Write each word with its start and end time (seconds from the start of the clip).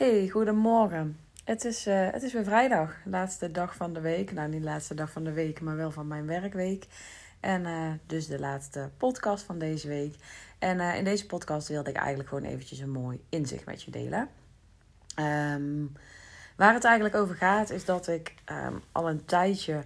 Hey, 0.00 0.28
goedemorgen. 0.28 1.18
Het 1.44 1.64
is, 1.64 1.86
uh, 1.86 2.10
het 2.10 2.22
is 2.22 2.32
weer 2.32 2.44
vrijdag, 2.44 2.96
laatste 3.04 3.50
dag 3.50 3.76
van 3.76 3.92
de 3.92 4.00
week. 4.00 4.32
Nou, 4.32 4.48
niet 4.48 4.64
laatste 4.64 4.94
dag 4.94 5.10
van 5.10 5.24
de 5.24 5.32
week, 5.32 5.60
maar 5.60 5.76
wel 5.76 5.90
van 5.90 6.06
mijn 6.06 6.26
werkweek. 6.26 6.86
En 7.40 7.64
uh, 7.64 7.90
dus 8.06 8.26
de 8.26 8.38
laatste 8.38 8.90
podcast 8.96 9.44
van 9.44 9.58
deze 9.58 9.88
week. 9.88 10.14
En 10.58 10.78
uh, 10.78 10.96
in 10.96 11.04
deze 11.04 11.26
podcast 11.26 11.68
wilde 11.68 11.90
ik 11.90 11.96
eigenlijk 11.96 12.28
gewoon 12.28 12.44
eventjes 12.44 12.78
een 12.78 12.90
mooi 12.90 13.24
inzicht 13.28 13.66
met 13.66 13.82
je 13.82 13.90
delen. 13.90 14.28
Um, 15.54 15.92
waar 16.56 16.74
het 16.74 16.84
eigenlijk 16.84 17.14
over 17.14 17.34
gaat, 17.34 17.70
is 17.70 17.84
dat 17.84 18.08
ik 18.08 18.34
um, 18.66 18.82
al 18.92 19.08
een 19.08 19.24
tijdje 19.24 19.84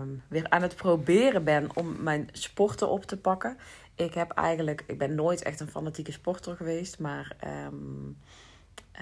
um, 0.00 0.22
weer 0.28 0.48
aan 0.48 0.62
het 0.62 0.76
proberen 0.76 1.44
ben 1.44 1.76
om 1.76 2.02
mijn 2.02 2.28
sporten 2.32 2.88
op 2.88 3.04
te 3.04 3.16
pakken. 3.16 3.58
Ik 3.94 4.14
heb 4.14 4.30
eigenlijk, 4.30 4.84
ik 4.86 4.98
ben 4.98 5.14
nooit 5.14 5.42
echt 5.42 5.60
een 5.60 5.68
fanatieke 5.68 6.12
sporter 6.12 6.56
geweest, 6.56 6.98
maar 6.98 7.36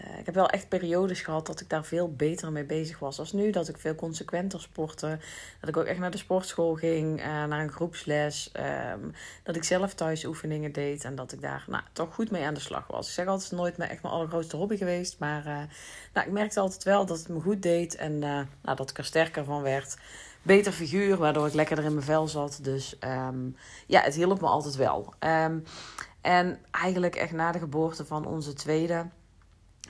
uh, 0.05 0.19
ik 0.19 0.27
heb 0.27 0.35
wel 0.35 0.51
echt 0.51 0.69
periodes 0.69 1.21
gehad 1.21 1.47
dat 1.47 1.61
ik 1.61 1.69
daar 1.69 1.85
veel 1.85 2.13
beter 2.13 2.53
mee 2.53 2.65
bezig 2.65 2.99
was 2.99 3.19
als 3.19 3.33
nu. 3.33 3.51
Dat 3.51 3.69
ik 3.69 3.79
veel 3.79 3.95
consequenter 3.95 4.61
sportte. 4.61 5.19
Dat 5.61 5.69
ik 5.69 5.77
ook 5.77 5.85
echt 5.85 5.99
naar 5.99 6.11
de 6.11 6.17
sportschool 6.17 6.75
ging, 6.75 7.21
uh, 7.21 7.27
naar 7.27 7.61
een 7.61 7.73
groepsles. 7.73 8.53
Um, 8.93 9.13
dat 9.43 9.57
ik 9.57 9.65
zelf 9.65 9.95
thuis 9.95 10.25
oefeningen 10.25 10.73
deed 10.73 11.05
en 11.05 11.15
dat 11.15 11.33
ik 11.33 11.41
daar 11.41 11.65
nou, 11.67 11.83
toch 11.93 12.15
goed 12.15 12.31
mee 12.31 12.45
aan 12.45 12.55
de 12.55 12.61
slag 12.61 12.87
was. 12.87 13.07
Ik 13.07 13.13
zeg 13.13 13.27
altijd, 13.27 13.53
nooit 13.53 13.77
mijn, 13.77 13.91
echt 13.91 14.03
mijn 14.03 14.15
allergrootste 14.15 14.57
hobby 14.57 14.77
geweest. 14.77 15.19
Maar 15.19 15.47
uh, 15.47 15.59
nou, 16.13 16.27
ik 16.27 16.33
merkte 16.33 16.61
altijd 16.61 16.85
wel 16.85 17.07
dat 17.07 17.19
het 17.19 17.29
me 17.29 17.41
goed 17.41 17.63
deed 17.63 17.97
en 17.97 18.19
nou, 18.19 18.47
dat 18.63 18.91
ik 18.91 18.99
er 18.99 19.05
sterker 19.05 19.45
van 19.45 19.63
werd. 19.63 19.97
Beter 20.43 20.73
figuur, 20.73 21.17
waardoor 21.17 21.47
ik 21.47 21.55
lekkerder 21.55 21.85
in 21.85 21.93
mijn 21.93 22.05
vel 22.05 22.29
zat. 22.29 22.59
Dus 22.63 22.97
um, 23.01 23.57
ja, 23.87 24.01
het 24.01 24.15
hielp 24.15 24.41
me 24.41 24.47
altijd 24.47 24.77
wel. 24.77 25.15
Um, 25.21 25.65
en 26.21 26.59
eigenlijk 26.71 27.17
echt 27.17 27.33
na 27.33 27.53
de 27.53 27.59
geboorte 27.59 28.05
van 28.05 28.27
onze 28.27 28.53
tweede 28.53 29.07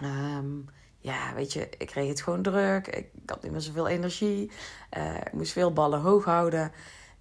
Um, 0.03 0.69
ja, 0.99 1.35
weet 1.35 1.53
je, 1.53 1.69
ik 1.79 1.87
kreeg 1.87 2.09
het 2.09 2.21
gewoon 2.21 2.43
druk. 2.43 2.87
Ik 2.87 3.09
had 3.27 3.43
niet 3.43 3.53
meer 3.53 3.61
zoveel 3.61 3.89
energie. 3.89 4.51
Uh, 4.99 5.15
ik 5.15 5.33
moest 5.33 5.53
veel 5.53 5.73
ballen 5.73 6.01
hoog 6.01 6.25
houden. 6.25 6.73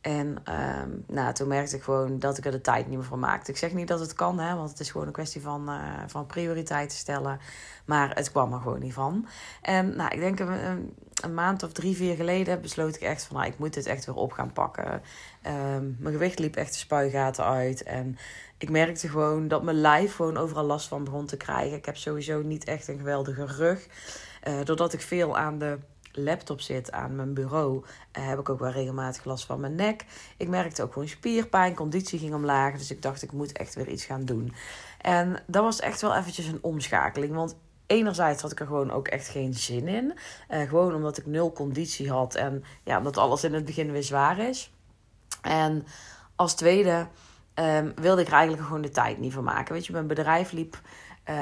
En 0.02 0.28
um, 0.28 1.03
nou, 1.08 1.34
toen 1.34 1.48
merkte 1.48 1.76
ik 1.76 1.84
gewoon 1.84 2.20
dat 2.20 2.38
ik 2.38 2.46
er 2.46 2.52
de 2.52 2.62
tijd 2.62 2.88
niet 2.88 2.98
meer 2.98 3.08
voor 3.08 3.20
maakte. 3.20 3.52
Ik 3.52 3.58
zeg 3.58 3.73
niet 3.73 3.88
dat 3.88 4.00
het 4.00 4.14
kan, 4.14 4.40
hè, 4.40 4.56
want 4.56 4.70
het 4.70 4.80
is 4.80 4.92
gewoon 4.92 5.08
een 5.08 5.14
kwestie 5.14 5.42
van, 5.42 5.70
uh, 5.70 5.80
van 6.08 6.26
prioriteiten 6.26 6.98
stellen. 6.98 7.40
Maar 7.86 8.16
het 8.16 8.31
kwam 8.31 8.53
er 8.53 8.59
gewoon 8.59 8.80
niet 8.80 8.94
van. 8.94 9.28
En 9.62 9.96
nou, 9.96 10.12
ik 10.14 10.20
denk 10.20 10.40
een, 10.40 10.66
een 10.66 10.94
maand 11.34 11.64
of 11.64 11.72
drie, 11.72 11.95
vier 11.95 12.16
geleden 12.16 12.62
besloot 12.62 12.95
ik 12.95 13.02
echt 13.02 13.23
van... 13.23 13.36
Nou, 13.36 13.48
ik 13.48 13.58
moet 13.58 13.73
dit 13.73 13.86
echt 13.86 14.06
weer 14.06 14.16
op 14.16 14.31
gaan 14.31 14.54
pakken. 14.54 15.02
Um, 15.48 15.95
mijn 16.00 16.14
gewicht 16.14 16.40
liep 16.40 16.56
echt 16.56 16.72
de 16.72 16.80
spuigaten 16.80 17.45
uit. 17.45 17.84
En 17.84 18.18
ik 18.58 18.70
merkte 18.70 19.09
gewoon 19.09 19.48
dat 19.48 19.64
mijn 19.64 19.81
lijf 19.81 20.16
gewoon 20.16 20.38
overal 20.38 20.64
last 20.64 20.88
van 20.88 21.03
begon 21.03 21.26
te 21.26 21.38
krijgen. 21.38 21.78
Ik 21.78 21.86
heb 21.86 21.98
sowieso 21.98 22.42
niet 22.42 22.64
echt 22.64 22.88
een 22.88 22.98
geweldige 22.98 23.46
rug. 23.46 23.88
Uh, 24.48 24.53
doordat 24.64 24.94
ik 24.94 25.02
veel 25.02 25.38
aan 25.38 25.59
de 25.59 25.78
laptop 26.12 26.62
zit 26.62 26.92
aan 26.92 27.16
mijn 27.16 27.34
bureau, 27.34 27.84
uh, 28.18 28.28
heb 28.28 28.40
ik 28.40 28.50
ook 28.50 28.59
wel 28.59 28.72
regelmatig 28.72 29.26
last 29.26 29.46
van 29.46 29.59
mijn 29.59 29.76
nek. 29.76 30.06
Ik 30.38 30.48
merkte 30.48 30.84
ook 30.84 30.94
gewoon 30.94 31.08
spierpijn, 31.08 31.76
conditie 31.76 32.20
ging 32.20 32.34
omlaag. 32.34 32.78
Dus 32.78 32.92
ik 32.92 33.02
dacht, 33.02 33.22
ik 33.22 33.31
moet 33.31 33.52
echt 33.52 33.76
weer 33.76 33.88
iets 33.88 34.06
gaan 34.06 34.26
doen. 34.26 34.53
En 35.02 35.44
dat 35.48 35.64
was 35.64 35.80
echt 35.80 36.02
wel 36.02 36.16
eventjes 36.16 36.46
een 36.46 36.64
omschakeling. 36.64 37.34
Want 37.34 37.56
enerzijds 37.88 38.41
had 38.41 38.52
ik 38.52 38.59
er 38.59 38.66
gewoon 38.66 38.91
ook 38.91 39.08
echt 39.08 39.28
geen 39.28 39.53
zin 39.53 39.88
in. 39.88 40.14
Uh, 40.50 40.61
gewoon 40.61 40.95
omdat 40.95 41.17
ik 41.17 41.25
nul 41.25 41.52
conditie 41.52 42.11
had 42.11 42.36
en 42.36 42.64
ja, 42.83 42.97
omdat 42.97 43.17
alles 43.17 43.44
in 43.44 43.53
het 43.53 43.66
begin 43.66 43.91
weer 43.91 44.03
zwaar 44.03 44.39
is. 44.39 44.72
En 45.41 45.86
als 46.36 46.56
tweede 46.56 47.08
um, 47.56 47.94
wilde 47.95 48.22
ik 48.22 48.28
er 48.28 48.33
eigenlijk 48.33 48.63
gewoon 48.63 48.81
de 48.81 48.89
tijd 48.89 49.17
niet 49.17 49.33
voor 49.33 49.44
maken. 49.44 49.73
Weet 49.73 49.86
je, 49.86 49.94
mijn 49.94 50.08
bedrijf 50.08 50.52
liep 50.52 50.81
uh, 51.30 51.36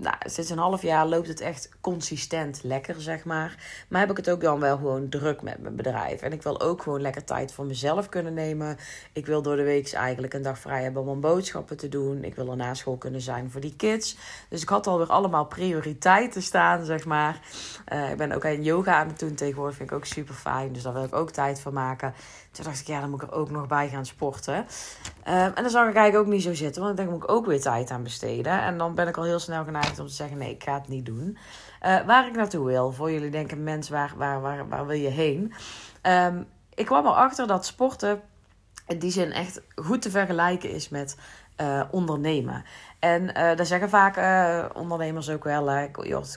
nou, 0.00 0.16
sinds 0.18 0.50
een 0.50 0.58
half 0.58 0.82
jaar 0.82 1.06
loopt 1.06 1.28
het 1.28 1.40
echt 1.40 1.68
consistent 1.80 2.60
lekker, 2.62 3.00
zeg 3.00 3.24
maar. 3.24 3.84
Maar 3.88 4.00
heb 4.00 4.10
ik 4.10 4.16
het 4.16 4.30
ook 4.30 4.40
dan 4.40 4.60
wel 4.60 4.76
gewoon 4.76 5.08
druk 5.08 5.42
met 5.42 5.58
mijn 5.58 5.76
bedrijf. 5.76 6.20
En 6.20 6.32
ik 6.32 6.42
wil 6.42 6.60
ook 6.60 6.82
gewoon 6.82 7.00
lekker 7.00 7.24
tijd 7.24 7.52
voor 7.52 7.66
mezelf 7.66 8.08
kunnen 8.08 8.34
nemen. 8.34 8.76
Ik 9.12 9.26
wil 9.26 9.42
door 9.42 9.56
de 9.56 9.62
week 9.62 9.92
eigenlijk 9.92 10.34
een 10.34 10.42
dag 10.42 10.58
vrij 10.58 10.82
hebben 10.82 11.06
om 11.06 11.20
boodschappen 11.20 11.76
te 11.76 11.88
doen. 11.88 12.24
Ik 12.24 12.34
wil 12.34 12.50
er 12.50 12.56
na 12.56 12.74
school 12.74 12.96
kunnen 12.96 13.20
zijn 13.20 13.50
voor 13.50 13.60
die 13.60 13.76
kids. 13.76 14.16
Dus 14.48 14.62
ik 14.62 14.68
had 14.68 14.86
alweer 14.86 15.10
allemaal 15.10 15.46
prioriteiten 15.46 16.42
staan, 16.42 16.84
zeg 16.84 17.04
maar. 17.04 17.40
Uh, 17.92 18.10
ik 18.10 18.16
ben 18.16 18.32
ook 18.32 18.44
aan 18.44 18.62
yoga 18.62 18.94
aan 18.94 19.08
het 19.08 19.18
doen 19.18 19.34
tegenwoordig. 19.34 19.76
Vind 19.76 19.90
ik 19.90 19.96
ook 19.96 20.04
super 20.04 20.34
fijn. 20.34 20.72
Dus 20.72 20.82
daar 20.82 20.92
wil 20.92 21.04
ik 21.04 21.14
ook 21.14 21.30
tijd 21.30 21.60
voor 21.60 21.72
maken. 21.72 22.14
Toen 22.56 22.64
dacht 22.64 22.80
ik, 22.80 22.86
ja, 22.86 23.00
dan 23.00 23.10
moet 23.10 23.22
ik 23.22 23.28
er 23.28 23.34
ook 23.34 23.50
nog 23.50 23.66
bij 23.66 23.88
gaan 23.88 24.06
sporten. 24.06 24.54
Um, 24.56 24.64
en 25.24 25.54
dan 25.54 25.70
zag 25.70 25.88
ik 25.88 25.94
eigenlijk 25.94 26.26
ook 26.26 26.32
niet 26.32 26.42
zo 26.42 26.54
zitten. 26.54 26.82
Want 26.82 26.92
ik 26.92 26.98
denk, 26.98 27.10
moet 27.10 27.22
ik 27.22 27.30
ook 27.30 27.46
weer 27.46 27.60
tijd 27.60 27.90
aan 27.90 28.02
besteden. 28.02 28.62
En 28.62 28.78
dan 28.78 28.94
ben 28.94 29.08
ik 29.08 29.16
al 29.16 29.24
heel 29.24 29.38
snel 29.38 29.64
geneigd 29.64 29.98
om 29.98 30.06
te 30.06 30.12
zeggen, 30.12 30.38
nee, 30.38 30.50
ik 30.50 30.62
ga 30.62 30.74
het 30.74 30.88
niet 30.88 31.06
doen. 31.06 31.38
Uh, 31.82 32.06
waar 32.06 32.26
ik 32.26 32.34
naartoe 32.36 32.66
wil, 32.66 32.92
voor 32.92 33.12
jullie 33.12 33.30
denken, 33.30 33.62
mens, 33.62 33.88
waar, 33.88 34.12
waar, 34.16 34.40
waar, 34.40 34.68
waar 34.68 34.86
wil 34.86 34.96
je 34.96 35.08
heen? 35.08 35.52
Um, 36.02 36.46
ik 36.74 36.86
kwam 36.86 37.06
erachter 37.06 37.46
dat 37.46 37.66
sporten 37.66 38.20
in 38.86 38.98
die 38.98 39.10
zin 39.10 39.32
echt 39.32 39.60
goed 39.74 40.02
te 40.02 40.10
vergelijken 40.10 40.70
is 40.70 40.88
met 40.88 41.16
uh, 41.60 41.82
ondernemen. 41.90 42.64
En 42.98 43.22
uh, 43.22 43.34
daar 43.34 43.66
zeggen 43.66 43.88
vaak 43.88 44.16
uh, 44.16 44.64
ondernemers 44.74 45.30
ook 45.30 45.44
wel, 45.44 45.72
uh, 45.72 45.82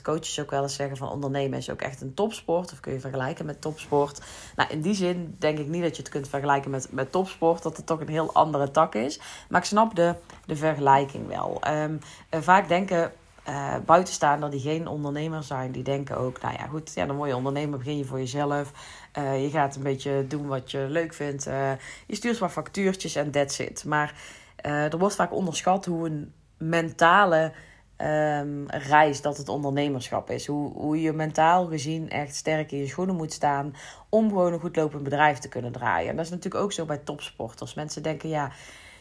coaches 0.02 0.40
ook 0.40 0.50
wel 0.50 0.62
eens 0.62 0.74
zeggen 0.74 0.96
van 0.96 1.10
ondernemen 1.10 1.58
is 1.58 1.70
ook 1.70 1.80
echt 1.80 2.00
een 2.00 2.14
topsport. 2.14 2.72
Of 2.72 2.80
kun 2.80 2.92
je 2.92 3.00
vergelijken 3.00 3.46
met 3.46 3.60
topsport. 3.60 4.20
Nou, 4.56 4.70
in 4.70 4.80
die 4.80 4.94
zin 4.94 5.36
denk 5.38 5.58
ik 5.58 5.68
niet 5.68 5.82
dat 5.82 5.96
je 5.96 6.02
het 6.02 6.10
kunt 6.10 6.28
vergelijken 6.28 6.70
met, 6.70 6.88
met 6.92 7.12
topsport. 7.12 7.62
Dat 7.62 7.76
het 7.76 7.86
toch 7.86 8.00
een 8.00 8.08
heel 8.08 8.32
andere 8.32 8.70
tak 8.70 8.94
is. 8.94 9.20
Maar 9.48 9.60
ik 9.60 9.66
snap 9.66 9.94
de, 9.94 10.14
de 10.46 10.56
vergelijking 10.56 11.26
wel. 11.26 11.60
Um, 11.68 11.98
vaak 12.30 12.68
denken 12.68 13.12
uh, 13.48 13.74
buitenstaander 13.86 14.50
die 14.50 14.60
geen 14.60 14.86
ondernemer 14.86 15.42
zijn, 15.42 15.72
die 15.72 15.82
denken 15.82 16.16
ook, 16.16 16.40
nou 16.40 16.54
ja, 16.54 16.66
goed, 16.66 16.94
ja, 16.94 17.06
dan 17.06 17.16
word 17.16 17.34
ondernemer, 17.34 17.78
begin 17.78 17.98
je 17.98 18.04
voor 18.04 18.18
jezelf. 18.18 18.72
Je 19.14 19.48
gaat 19.50 19.76
een 19.76 19.82
beetje 19.82 20.26
doen 20.26 20.46
wat 20.46 20.70
je 20.70 20.86
leuk 20.88 21.14
vindt. 21.14 21.44
Je 22.06 22.14
stuurt 22.14 22.40
maar 22.40 22.50
factuurtjes 22.50 23.14
en 23.14 23.30
that's 23.30 23.58
it. 23.58 23.84
Maar 23.84 24.14
er 24.62 24.98
wordt 24.98 25.14
vaak 25.14 25.32
onderschat 25.32 25.84
hoe 25.84 26.06
een 26.06 26.32
mentale 26.60 27.52
um, 27.96 28.66
reis 28.68 29.22
dat 29.22 29.36
het 29.36 29.48
ondernemerschap 29.48 30.30
is. 30.30 30.46
Hoe, 30.46 30.72
hoe 30.72 31.00
je 31.00 31.12
mentaal 31.12 31.66
gezien 31.66 32.10
echt 32.10 32.34
sterk 32.34 32.72
in 32.72 32.78
je 32.78 32.86
schoenen 32.86 33.16
moet 33.16 33.32
staan 33.32 33.74
om 34.08 34.28
gewoon 34.28 34.52
een 34.52 34.60
goed 34.60 34.76
lopend 34.76 35.02
bedrijf 35.02 35.38
te 35.38 35.48
kunnen 35.48 35.72
draaien. 35.72 36.10
En 36.10 36.16
dat 36.16 36.24
is 36.24 36.30
natuurlijk 36.30 36.64
ook 36.64 36.72
zo 36.72 36.84
bij 36.84 36.98
topsporters. 36.98 37.74
Mensen 37.74 38.02
denken, 38.02 38.28
ja, 38.28 38.50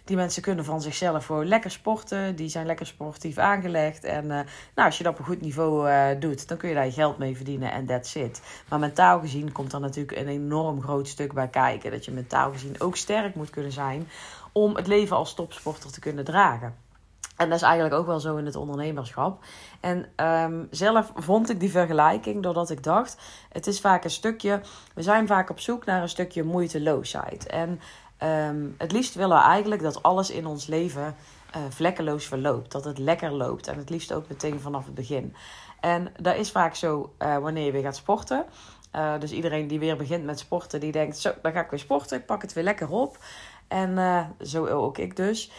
die 0.03 0.17
mensen 0.17 0.41
kunnen 0.41 0.65
van 0.65 0.81
zichzelf 0.81 1.25
gewoon 1.25 1.47
lekker 1.47 1.71
sporten. 1.71 2.35
Die 2.35 2.49
zijn 2.49 2.65
lekker 2.65 2.85
sportief 2.85 3.37
aangelegd. 3.37 4.03
En 4.03 4.23
uh, 4.23 4.29
nou, 4.29 4.87
als 4.87 4.97
je 4.97 5.03
dat 5.03 5.13
op 5.13 5.19
een 5.19 5.25
goed 5.25 5.41
niveau 5.41 5.89
uh, 5.89 6.05
doet, 6.19 6.47
dan 6.47 6.57
kun 6.57 6.69
je 6.69 6.75
daar 6.75 6.85
je 6.85 6.91
geld 6.91 7.17
mee 7.17 7.35
verdienen 7.35 7.71
en 7.71 7.85
that's 7.85 8.15
it. 8.15 8.41
Maar 8.69 8.79
mentaal 8.79 9.19
gezien 9.19 9.51
komt 9.51 9.73
er 9.73 9.79
natuurlijk 9.79 10.17
een 10.17 10.27
enorm 10.27 10.81
groot 10.81 11.07
stuk 11.07 11.33
bij 11.33 11.47
kijken. 11.47 11.91
Dat 11.91 12.05
je 12.05 12.11
mentaal 12.11 12.51
gezien 12.51 12.81
ook 12.81 12.95
sterk 12.95 13.35
moet 13.35 13.49
kunnen 13.49 13.71
zijn 13.71 14.07
om 14.51 14.75
het 14.75 14.87
leven 14.87 15.15
als 15.15 15.33
topsporter 15.33 15.91
te 15.91 15.99
kunnen 15.99 16.25
dragen. 16.25 16.88
En 17.39 17.50
dat 17.50 17.57
is 17.57 17.63
eigenlijk 17.63 17.95
ook 17.95 18.05
wel 18.05 18.19
zo 18.19 18.35
in 18.35 18.45
het 18.45 18.55
ondernemerschap. 18.55 19.44
En 19.79 20.05
um, 20.16 20.67
zelf 20.72 21.11
vond 21.16 21.50
ik 21.50 21.59
die 21.59 21.72
vergelijking 21.72 22.44
doordat 22.44 22.69
ik 22.69 22.83
dacht: 22.83 23.17
het 23.50 23.67
is 23.67 23.81
vaak 23.81 24.03
een 24.03 24.09
stukje. 24.09 24.61
We 24.94 25.01
zijn 25.01 25.27
vaak 25.27 25.50
op 25.50 25.59
zoek 25.59 25.85
naar 25.85 26.01
een 26.01 26.09
stukje 26.09 26.44
moeiteloosheid. 26.44 27.45
En 27.47 27.79
um, 28.23 28.75
het 28.77 28.91
liefst 28.91 29.16
willen 29.16 29.38
we 29.38 29.44
eigenlijk 29.44 29.81
dat 29.81 30.03
alles 30.03 30.29
in 30.29 30.45
ons 30.45 30.67
leven 30.67 31.16
uh, 31.55 31.61
vlekkeloos 31.69 32.25
verloopt. 32.25 32.72
Dat 32.72 32.83
het 32.83 32.97
lekker 32.97 33.31
loopt. 33.31 33.67
En 33.67 33.77
het 33.77 33.89
liefst 33.89 34.13
ook 34.13 34.29
meteen 34.29 34.59
vanaf 34.59 34.85
het 34.85 34.94
begin. 34.94 35.35
En 35.79 36.13
dat 36.21 36.35
is 36.35 36.51
vaak 36.51 36.75
zo 36.75 37.13
uh, 37.19 37.38
wanneer 37.38 37.66
je 37.66 37.71
weer 37.71 37.83
gaat 37.83 37.95
sporten. 37.95 38.45
Uh, 38.95 39.19
dus 39.19 39.31
iedereen 39.31 39.67
die 39.67 39.79
weer 39.79 39.97
begint 39.97 40.23
met 40.23 40.39
sporten, 40.39 40.79
die 40.79 40.91
denkt: 40.91 41.17
Zo, 41.17 41.31
dan 41.41 41.51
ga 41.51 41.63
ik 41.63 41.69
weer 41.69 41.79
sporten. 41.79 42.18
Ik 42.18 42.25
pak 42.25 42.41
het 42.41 42.53
weer 42.53 42.63
lekker 42.63 42.89
op. 42.89 43.18
En 43.68 43.97
zo 44.41 44.65
ook 44.65 44.97
ik 44.97 45.15
dus. 45.15 45.51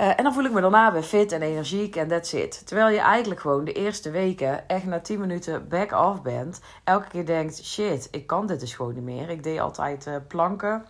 Uh, 0.00 0.08
en 0.18 0.24
dan 0.24 0.32
voel 0.32 0.44
ik 0.44 0.52
me 0.52 0.60
daarna 0.60 0.92
weer 0.92 1.02
fit 1.02 1.32
en 1.32 1.42
energiek 1.42 1.96
en 1.96 2.08
that's 2.08 2.32
it. 2.32 2.66
Terwijl 2.66 2.88
je 2.88 3.00
eigenlijk 3.00 3.40
gewoon 3.40 3.64
de 3.64 3.72
eerste 3.72 4.10
weken 4.10 4.68
echt 4.68 4.84
na 4.84 5.00
10 5.00 5.20
minuten 5.20 5.68
back 5.68 5.92
off 5.92 6.22
bent. 6.22 6.60
Elke 6.84 7.08
keer 7.08 7.26
denkt, 7.26 7.64
shit, 7.64 8.08
ik 8.10 8.26
kan 8.26 8.46
dit 8.46 8.60
dus 8.60 8.74
gewoon 8.74 8.94
niet 8.94 9.02
meer. 9.02 9.30
Ik 9.30 9.42
deed 9.42 9.60
altijd 9.60 10.06
uh, 10.06 10.16
planken. 10.28 10.84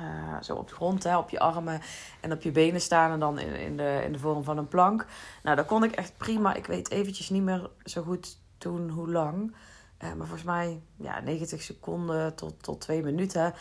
Uh, 0.00 0.42
zo 0.42 0.54
op 0.54 0.68
de 0.68 0.74
grond, 0.74 1.02
hè, 1.02 1.18
op 1.18 1.30
je 1.30 1.38
armen 1.38 1.80
en 2.20 2.32
op 2.32 2.42
je 2.42 2.50
benen 2.50 2.80
staan 2.80 3.12
en 3.12 3.18
dan 3.18 3.38
in, 3.38 3.54
in, 3.54 3.76
de, 3.76 4.00
in 4.04 4.12
de 4.12 4.18
vorm 4.18 4.44
van 4.44 4.58
een 4.58 4.68
plank. 4.68 5.06
Nou, 5.42 5.56
dat 5.56 5.66
kon 5.66 5.84
ik 5.84 5.92
echt 5.92 6.16
prima. 6.16 6.54
Ik 6.54 6.66
weet 6.66 6.90
eventjes 6.90 7.30
niet 7.30 7.42
meer 7.42 7.70
zo 7.84 8.02
goed 8.02 8.38
toen 8.58 8.90
hoe 8.90 9.10
lang. 9.10 9.54
maar 9.98 10.16
volgens 10.16 10.42
mij 10.42 10.82
ja, 10.96 11.20
90 11.20 11.62
seconden 11.62 12.34
tot, 12.34 12.62
tot 12.62 12.80
2 12.80 13.02
minuten. 13.02 13.54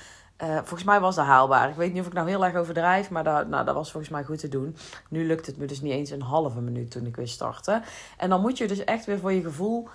Uh, 0.44 0.56
volgens 0.56 0.84
mij 0.84 1.00
was 1.00 1.16
dat 1.16 1.26
haalbaar. 1.26 1.70
Ik 1.70 1.76
weet 1.76 1.94
niet 1.94 2.02
of 2.02 2.08
ik 2.08 2.14
nou 2.14 2.30
heel 2.30 2.46
erg 2.46 2.56
overdrijf, 2.56 3.10
maar 3.10 3.24
dat, 3.24 3.48
nou, 3.48 3.66
dat 3.66 3.76
was 3.76 3.92
volgens 3.92 4.12
mij 4.12 4.24
goed 4.24 4.40
te 4.40 4.48
doen. 4.48 4.76
Nu 5.10 5.26
lukt 5.26 5.46
het 5.46 5.58
me 5.58 5.66
dus 5.66 5.82
niet 5.82 5.92
eens 5.92 6.10
een 6.10 6.22
halve 6.22 6.62
minuut 6.62 6.92
toen 6.92 7.06
ik 7.06 7.16
weer 7.16 7.28
startte. 7.28 7.82
En 8.18 8.30
dan 8.30 8.42
moet 8.42 8.58
je 8.58 8.68
dus 8.68 8.84
echt 8.84 9.06
weer 9.06 9.20
voor 9.20 9.32
je 9.32 9.42
gevoel 9.42 9.88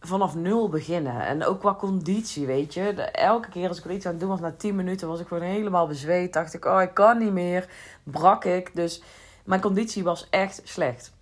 vanaf 0.00 0.34
nul 0.34 0.68
beginnen. 0.68 1.26
En 1.26 1.44
ook 1.44 1.60
qua 1.60 1.74
conditie, 1.74 2.46
weet 2.46 2.74
je. 2.74 2.82
elke 3.02 3.48
keer 3.48 3.68
als 3.68 3.78
ik 3.78 3.84
er 3.84 3.90
iets 3.90 4.06
aan 4.06 4.10
het 4.10 4.20
doen 4.20 4.28
was, 4.28 4.40
na 4.40 4.52
10 4.52 4.76
minuten 4.76 5.08
was 5.08 5.20
ik 5.20 5.26
gewoon 5.26 5.42
helemaal 5.42 5.86
bezweet. 5.86 6.32
Dacht 6.32 6.54
ik, 6.54 6.64
oh, 6.64 6.82
ik 6.82 6.94
kan 6.94 7.18
niet 7.18 7.32
meer. 7.32 7.68
Brak 8.02 8.44
ik. 8.44 8.70
Dus 8.74 9.02
mijn 9.44 9.60
conditie 9.60 10.04
was 10.04 10.26
echt 10.30 10.60
slecht. 10.64 11.15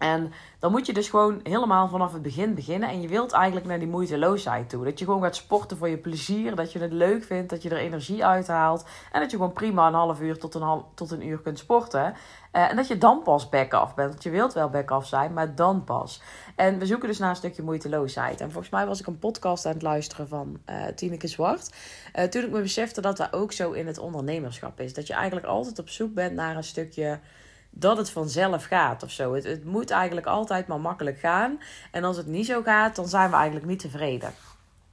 En 0.00 0.32
dan 0.58 0.70
moet 0.70 0.86
je 0.86 0.92
dus 0.92 1.08
gewoon 1.08 1.40
helemaal 1.42 1.88
vanaf 1.88 2.12
het 2.12 2.22
begin 2.22 2.54
beginnen. 2.54 2.88
En 2.88 3.00
je 3.00 3.08
wilt 3.08 3.32
eigenlijk 3.32 3.66
naar 3.66 3.78
die 3.78 3.88
moeiteloosheid 3.88 4.68
toe. 4.68 4.84
Dat 4.84 4.98
je 4.98 5.04
gewoon 5.04 5.22
gaat 5.22 5.36
sporten 5.36 5.76
voor 5.76 5.88
je 5.88 5.96
plezier. 5.96 6.54
Dat 6.54 6.72
je 6.72 6.78
het 6.78 6.92
leuk 6.92 7.24
vindt. 7.24 7.50
Dat 7.50 7.62
je 7.62 7.68
er 7.68 7.76
energie 7.76 8.24
uithaalt. 8.24 8.84
En 9.12 9.20
dat 9.20 9.30
je 9.30 9.36
gewoon 9.36 9.52
prima 9.52 9.86
een 9.86 9.94
half 9.94 10.20
uur 10.20 10.38
tot 10.38 10.54
een, 10.54 10.62
half, 10.62 10.82
tot 10.94 11.10
een 11.10 11.26
uur 11.26 11.38
kunt 11.38 11.58
sporten. 11.58 12.14
Uh, 12.52 12.70
en 12.70 12.76
dat 12.76 12.88
je 12.88 12.98
dan 12.98 13.22
pas 13.22 13.48
back-off 13.48 13.94
bent. 13.94 14.10
Want 14.10 14.22
je 14.22 14.30
wilt 14.30 14.52
wel 14.52 14.68
back-off 14.68 15.06
zijn, 15.06 15.32
maar 15.32 15.54
dan 15.54 15.84
pas. 15.84 16.22
En 16.56 16.78
we 16.78 16.86
zoeken 16.86 17.08
dus 17.08 17.18
naar 17.18 17.30
een 17.30 17.36
stukje 17.36 17.62
moeiteloosheid. 17.62 18.40
En 18.40 18.50
volgens 18.50 18.72
mij 18.72 18.86
was 18.86 19.00
ik 19.00 19.06
een 19.06 19.18
podcast 19.18 19.66
aan 19.66 19.72
het 19.72 19.82
luisteren 19.82 20.28
van 20.28 20.60
uh, 20.70 20.86
Tineke 20.86 21.28
Zwart. 21.28 21.74
Uh, 22.14 22.24
toen 22.24 22.44
ik 22.44 22.50
me 22.50 22.60
besefte 22.60 23.00
dat 23.00 23.16
dat 23.16 23.32
ook 23.32 23.52
zo 23.52 23.72
in 23.72 23.86
het 23.86 23.98
ondernemerschap 23.98 24.80
is. 24.80 24.94
Dat 24.94 25.06
je 25.06 25.14
eigenlijk 25.14 25.46
altijd 25.46 25.78
op 25.78 25.88
zoek 25.88 26.14
bent 26.14 26.34
naar 26.34 26.56
een 26.56 26.64
stukje 26.64 27.18
dat 27.70 27.96
het 27.96 28.10
vanzelf 28.10 28.64
gaat 28.64 29.02
of 29.02 29.10
zo. 29.10 29.34
Het, 29.34 29.44
het 29.44 29.64
moet 29.64 29.90
eigenlijk 29.90 30.26
altijd 30.26 30.66
maar 30.66 30.80
makkelijk 30.80 31.18
gaan. 31.18 31.60
En 31.90 32.04
als 32.04 32.16
het 32.16 32.26
niet 32.26 32.46
zo 32.46 32.62
gaat, 32.62 32.96
dan 32.96 33.08
zijn 33.08 33.30
we 33.30 33.36
eigenlijk 33.36 33.66
niet 33.66 33.78
tevreden. 33.78 34.32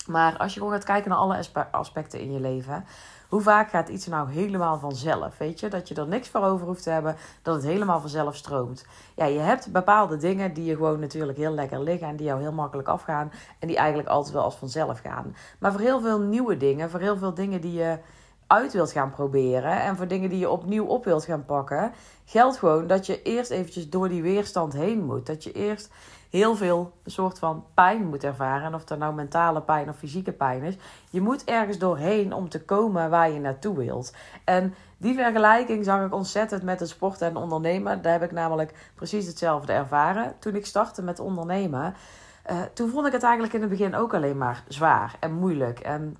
Maar 0.07 0.37
als 0.37 0.53
je 0.53 0.59
gewoon 0.59 0.73
gaat 0.73 0.83
kijken 0.83 1.09
naar 1.09 1.19
alle 1.19 1.45
aspecten 1.71 2.19
in 2.19 2.31
je 2.31 2.39
leven. 2.39 2.85
Hoe 3.27 3.41
vaak 3.41 3.69
gaat 3.69 3.89
iets 3.89 4.07
nou 4.07 4.31
helemaal 4.31 4.79
vanzelf? 4.79 5.37
Weet 5.37 5.59
je, 5.59 5.67
dat 5.69 5.87
je 5.87 5.95
er 5.95 6.07
niks 6.07 6.29
voor 6.29 6.41
over 6.41 6.67
hoeft 6.67 6.83
te 6.83 6.89
hebben, 6.89 7.15
dat 7.41 7.55
het 7.55 7.63
helemaal 7.63 7.99
vanzelf 7.99 8.35
stroomt. 8.35 8.85
Ja, 9.15 9.25
je 9.25 9.39
hebt 9.39 9.71
bepaalde 9.71 10.17
dingen 10.17 10.53
die 10.53 10.65
je 10.65 10.75
gewoon 10.75 10.99
natuurlijk 10.99 11.37
heel 11.37 11.51
lekker 11.51 11.81
liggen 11.81 12.07
en 12.07 12.15
die 12.15 12.25
jou 12.25 12.41
heel 12.41 12.51
makkelijk 12.51 12.87
afgaan 12.87 13.31
en 13.59 13.67
die 13.67 13.77
eigenlijk 13.77 14.09
altijd 14.09 14.33
wel 14.33 14.43
als 14.43 14.55
vanzelf 14.55 14.99
gaan. 14.99 15.35
Maar 15.59 15.71
voor 15.71 15.81
heel 15.81 16.01
veel 16.01 16.19
nieuwe 16.19 16.57
dingen, 16.57 16.89
voor 16.89 16.99
heel 16.99 17.17
veel 17.17 17.33
dingen 17.33 17.61
die 17.61 17.73
je 17.73 17.97
uit 18.47 18.73
wilt 18.73 18.91
gaan 18.91 19.11
proberen 19.11 19.81
en 19.81 19.95
voor 19.95 20.07
dingen 20.07 20.29
die 20.29 20.39
je 20.39 20.49
opnieuw 20.49 20.85
op 20.85 21.05
wilt 21.05 21.25
gaan 21.25 21.45
pakken, 21.45 21.91
geldt 22.25 22.57
gewoon 22.57 22.87
dat 22.87 23.05
je 23.05 23.21
eerst 23.21 23.51
eventjes 23.51 23.89
door 23.89 24.09
die 24.09 24.21
weerstand 24.21 24.73
heen 24.73 25.05
moet. 25.05 25.25
Dat 25.25 25.43
je 25.43 25.51
eerst 25.51 25.89
heel 26.29 26.55
veel 26.55 26.91
soort 27.05 27.39
van 27.39 27.65
pijn 27.73 28.05
moet 28.05 28.23
ervaren. 28.23 28.65
En 28.65 28.75
of 28.75 28.83
dat 28.83 28.97
nou 28.97 29.13
mentale 29.13 29.61
pijn 29.61 29.89
of 29.89 29.97
fysieke 29.97 30.31
pijn 30.31 30.63
is. 30.63 30.77
Je 31.09 31.21
moet 31.21 31.43
ergens 31.43 31.77
doorheen 31.77 32.33
om 32.33 32.49
te 32.49 32.63
komen 32.65 33.09
waar 33.09 33.31
je 33.31 33.39
naartoe 33.39 33.77
wilt. 33.77 34.13
En 34.43 34.73
die 34.97 35.13
vergelijking 35.13 35.85
zag 35.85 36.05
ik 36.05 36.13
ontzettend 36.13 36.63
met 36.63 36.79
het 36.79 36.89
sporten 36.89 37.27
en 37.27 37.35
ondernemen. 37.35 38.01
Daar 38.01 38.11
heb 38.11 38.23
ik 38.23 38.31
namelijk 38.31 38.91
precies 38.95 39.25
hetzelfde 39.25 39.73
ervaren. 39.73 40.35
Toen 40.39 40.55
ik 40.55 40.65
startte 40.65 41.01
met 41.01 41.19
ondernemen, 41.19 41.95
uh, 42.51 42.61
toen 42.73 42.89
vond 42.89 43.07
ik 43.07 43.11
het 43.11 43.23
eigenlijk 43.23 43.53
in 43.53 43.61
het 43.61 43.69
begin 43.69 43.95
ook 43.95 44.13
alleen 44.13 44.37
maar 44.37 44.63
zwaar 44.67 45.15
en 45.19 45.33
moeilijk. 45.33 45.79
En 45.79 46.17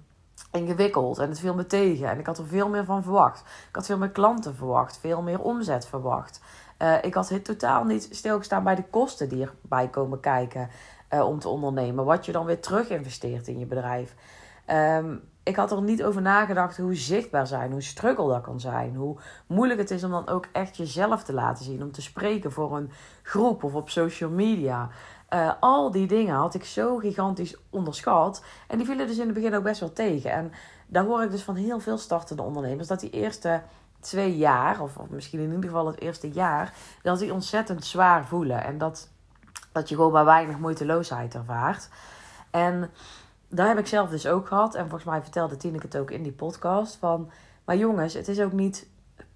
ingewikkeld 0.52 1.18
en 1.18 1.30
het 1.30 1.40
viel 1.40 1.54
me 1.54 1.66
tegen. 1.66 2.10
En 2.10 2.20
ik 2.20 2.26
had 2.26 2.38
er 2.38 2.48
veel 2.48 2.70
meer 2.70 2.86
van 2.86 3.04
verwacht. 3.04 3.40
Ik 3.40 3.76
had 3.76 3.86
veel 3.86 3.98
meer 3.98 4.10
klanten 4.10 4.56
verwacht, 4.56 4.98
veel 4.98 5.22
meer 5.22 5.40
omzet 5.40 5.88
verwacht. 5.88 6.42
Uh, 6.82 7.04
ik 7.04 7.14
had 7.14 7.44
totaal 7.44 7.84
niet 7.84 8.08
stilgestaan 8.12 8.64
bij 8.64 8.76
de 8.76 8.84
kosten 8.84 9.30
die 9.30 9.48
erbij 9.62 9.88
komen 9.88 10.20
kijken 10.20 10.70
uh, 11.14 11.28
om 11.28 11.40
te 11.40 11.50
ondernemen. 11.50 12.06
Wat 12.06 12.26
je 12.26 12.32
dan 12.32 12.46
weer 12.46 12.62
terug 12.62 12.90
investeert 12.90 13.48
in 13.48 13.60
je 13.60 13.66
bedrijf. 13.66 14.16
Um, 14.72 15.22
ik 15.48 15.56
had 15.56 15.72
er 15.72 15.82
niet 15.82 16.04
over 16.04 16.22
nagedacht 16.22 16.78
hoe 16.78 16.96
zichtbaar 16.96 17.48
zijn, 17.48 17.72
hoe 17.72 17.82
struggle 17.82 18.28
dat 18.28 18.42
kan 18.42 18.60
zijn. 18.60 18.96
Hoe 18.96 19.18
moeilijk 19.48 19.80
het 19.80 19.92
is 19.92 20.04
om 20.04 20.12
dan 20.12 20.28
ook 20.28 20.48
echt 20.52 20.78
jezelf 20.78 21.24
te 21.24 21.34
laten 21.34 21.66
zien. 21.66 21.84
Om 21.84 21.92
te 21.92 22.02
spreken 22.02 22.52
voor 22.52 22.78
een 22.78 22.92
groep 23.22 23.64
of 23.64 23.74
op 23.74 23.90
social 23.90 24.30
media. 24.30 24.90
Uh, 25.34 25.52
al 25.60 25.92
die 25.92 26.08
dingen 26.08 26.36
had 26.36 26.54
ik 26.54 26.66
zo 26.66 26.98
gigantisch 26.98 27.56
onderschat. 27.70 28.44
En 28.68 28.78
die 28.78 28.86
vielen 28.86 29.08
dus 29.08 29.18
in 29.18 29.26
het 29.26 29.34
begin 29.34 29.56
ook 29.56 29.64
best 29.64 29.80
wel 29.80 29.94
tegen. 29.94 30.32
En 30.32 30.52
daar 30.88 31.06
hoor 31.06 31.24
ik 31.24 31.32
dus 31.32 31.44
van 31.44 31.56
heel 31.56 31.80
veel 31.80 31.98
startende 31.98 32.42
ondernemers 32.42 32.88
dat 32.88 33.00
die 33.00 33.10
eerste 33.10 33.62
twee 34.00 34.38
jaar, 34.38 34.82
of, 34.82 34.98
of 34.98 35.10
misschien 35.10 35.40
in 35.40 35.52
ieder 35.54 35.70
geval 35.70 35.88
het 35.88 36.02
eerste 36.02 36.30
jaar, 36.32 36.74
dat 37.04 37.20
die 37.20 37.34
ontzettend 37.34 37.86
zwaar 37.86 38.26
voelen. 38.26 38.64
En 38.64 38.78
dat, 38.78 39.10
dat 39.72 39.90
je 39.90 39.96
gewoon 39.96 40.12
maar 40.12 40.26
weinig 40.26 40.58
moeiteloosheid 40.58 41.36
ervaart. 41.36 41.90
En 42.52 42.90
daar 43.48 43.68
heb 43.68 43.78
ik 43.78 43.88
zelf 43.88 44.10
dus 44.10 44.28
ook 44.28 44.48
gehad. 44.48 44.76
En 44.76 44.90
volgens 44.90 45.10
mij 45.10 45.22
vertelde 45.22 45.58
Tineke 45.58 45.86
het 45.86 45.98
ook 45.98 46.12
in 46.12 46.24
die 46.24 46.32
podcast. 46.32 46.96
Van, 46.96 47.32
maar 47.66 47.78
jongens, 47.78 48.14
het 48.14 48.28
is 48.28 48.40
ook 48.40 48.52
niet 48.52 48.88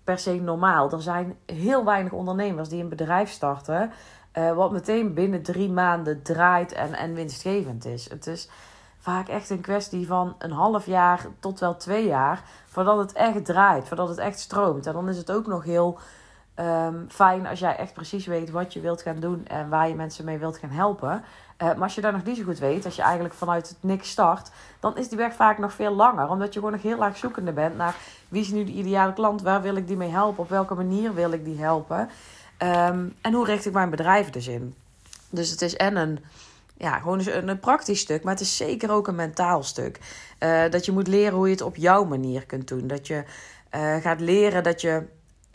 per 0.03 0.19
se 0.19 0.33
normaal. 0.33 0.91
Er 0.91 1.01
zijn 1.01 1.37
heel 1.45 1.85
weinig 1.85 2.11
ondernemers 2.11 2.69
die 2.69 2.83
een 2.83 2.89
bedrijf 2.89 3.29
starten. 3.29 3.91
Uh, 4.37 4.53
wat 4.53 4.71
meteen 4.71 5.13
binnen 5.13 5.41
drie 5.41 5.69
maanden 5.69 6.21
draait 6.21 6.71
en, 6.71 6.93
en 6.93 7.13
winstgevend 7.13 7.85
is. 7.85 8.09
Het 8.09 8.27
is 8.27 8.49
vaak 8.99 9.27
echt 9.27 9.49
een 9.49 9.61
kwestie 9.61 10.07
van 10.07 10.35
een 10.37 10.51
half 10.51 10.85
jaar 10.85 11.25
tot 11.39 11.59
wel 11.59 11.77
twee 11.77 12.05
jaar. 12.05 12.43
Voordat 12.65 12.97
het 12.97 13.13
echt 13.13 13.45
draait, 13.45 13.87
voordat 13.87 14.09
het 14.09 14.17
echt 14.17 14.39
stroomt. 14.39 14.87
En 14.87 14.93
dan 14.93 15.09
is 15.09 15.17
het 15.17 15.31
ook 15.31 15.47
nog 15.47 15.63
heel 15.63 15.99
um, 16.55 17.05
fijn 17.09 17.47
als 17.47 17.59
jij 17.59 17.75
echt 17.75 17.93
precies 17.93 18.25
weet 18.25 18.51
wat 18.51 18.73
je 18.73 18.79
wilt 18.79 19.01
gaan 19.01 19.19
doen 19.19 19.47
en 19.47 19.69
waar 19.69 19.87
je 19.87 19.95
mensen 19.95 20.25
mee 20.25 20.37
wilt 20.37 20.57
gaan 20.57 20.69
helpen. 20.69 21.23
Uh, 21.61 21.67
maar 21.67 21.81
als 21.83 21.95
je 21.95 22.01
daar 22.01 22.11
nog 22.11 22.23
niet 22.23 22.37
zo 22.37 22.43
goed 22.43 22.59
weet, 22.59 22.85
als 22.85 22.95
je 22.95 23.01
eigenlijk 23.01 23.33
vanuit 23.33 23.69
het 23.69 23.77
niks 23.81 24.09
start, 24.09 24.51
dan 24.79 24.97
is 24.97 25.09
die 25.09 25.17
weg 25.17 25.33
vaak 25.33 25.57
nog 25.57 25.73
veel 25.73 25.93
langer. 25.93 26.29
Omdat 26.29 26.53
je 26.53 26.59
gewoon 26.59 26.73
nog 26.73 26.83
heel 26.83 26.97
laag 26.97 27.17
zoekende 27.17 27.51
bent 27.51 27.77
naar 27.77 27.95
wie 28.29 28.41
is 28.41 28.51
nu 28.51 28.63
de 28.63 28.71
ideale 28.71 29.13
klant, 29.13 29.41
waar 29.41 29.61
wil 29.61 29.75
ik 29.75 29.87
die 29.87 29.97
mee 29.97 30.09
helpen, 30.09 30.43
op 30.43 30.49
welke 30.49 30.73
manier 30.73 31.13
wil 31.13 31.31
ik 31.31 31.45
die 31.45 31.59
helpen. 31.59 32.09
Um, 32.63 33.15
en 33.21 33.33
hoe 33.33 33.45
richt 33.45 33.65
ik 33.65 33.73
mijn 33.73 33.89
bedrijf 33.89 34.29
dus 34.29 34.47
in? 34.47 34.75
Dus 35.29 35.49
het 35.49 35.61
is 35.61 35.75
en 35.75 35.95
een, 35.95 36.19
ja, 36.77 36.99
gewoon 36.99 37.19
een, 37.27 37.47
een 37.47 37.59
praktisch 37.59 37.99
stuk, 37.99 38.23
maar 38.23 38.33
het 38.33 38.41
is 38.41 38.57
zeker 38.57 38.91
ook 38.91 39.07
een 39.07 39.15
mentaal 39.15 39.63
stuk. 39.63 39.99
Uh, 40.39 40.69
dat 40.69 40.85
je 40.85 40.91
moet 40.91 41.07
leren 41.07 41.33
hoe 41.33 41.45
je 41.45 41.51
het 41.51 41.61
op 41.61 41.75
jouw 41.75 42.03
manier 42.03 42.45
kunt 42.45 42.67
doen. 42.67 42.87
Dat 42.87 43.07
je 43.07 43.23
uh, 43.75 43.95
gaat 43.95 44.19
leren 44.19 44.63
dat 44.63 44.81
je 44.81 45.03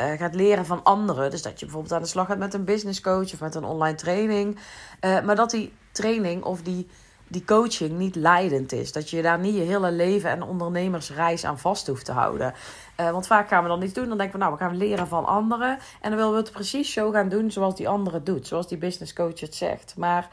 uh, 0.01 0.13
gaat 0.13 0.35
leren 0.35 0.67
van 0.67 0.83
anderen. 0.83 1.31
Dus 1.31 1.43
dat 1.43 1.59
je 1.59 1.65
bijvoorbeeld 1.65 1.95
aan 1.95 2.03
de 2.03 2.09
slag 2.09 2.27
gaat 2.27 2.39
met 2.39 2.55
een 2.55 2.65
business 2.65 3.01
coach 3.01 3.33
of 3.33 3.41
met 3.41 3.55
een 3.55 3.65
online 3.65 3.97
training. 3.97 4.59
Maar 5.01 5.37
dat 5.37 5.51
die 5.51 5.73
training 5.93 6.43
of 6.45 6.63
die, 6.63 6.89
die 7.29 7.45
coaching 7.45 7.99
niet 7.99 8.17
leidend 8.17 8.73
is. 8.73 8.93
Dat 8.93 9.11
je 9.11 9.23
daar 9.23 9.39
niet 9.39 9.55
je 9.55 9.61
hele 9.61 9.93
leven 9.93 10.31
en 10.31 10.43
ondernemersreis 10.43 11.45
aan 11.45 11.59
vast 11.59 11.87
hoeft 11.87 12.05
te 12.05 12.13
houden. 12.13 12.55
Uh, 13.01 13.11
want 13.11 13.27
vaak 13.27 13.49
gaan 13.49 13.63
we 13.63 13.69
dan 13.69 13.81
niet 13.81 13.95
doen. 13.95 14.09
Dan 14.09 14.19
denken 14.19 14.39
we, 14.39 14.45
nou, 14.45 14.57
we 14.57 14.65
gaan 14.65 14.77
leren 14.77 15.09
van 15.09 15.25
anderen. 15.25 15.79
En 16.01 16.11
dan 16.11 16.17
willen 16.17 16.33
we 16.33 16.39
het 16.39 16.53
precies 16.53 16.93
zo 16.93 17.11
gaan 17.11 17.29
doen 17.29 17.51
zoals 17.51 17.77
die 17.77 17.89
andere 17.89 18.23
doet. 18.23 18.47
Zoals 18.47 18.69
die 18.69 18.79
business 18.79 19.13
coach 19.13 19.41
het 19.41 19.55
zegt. 19.55 19.95
Maar 19.97 20.29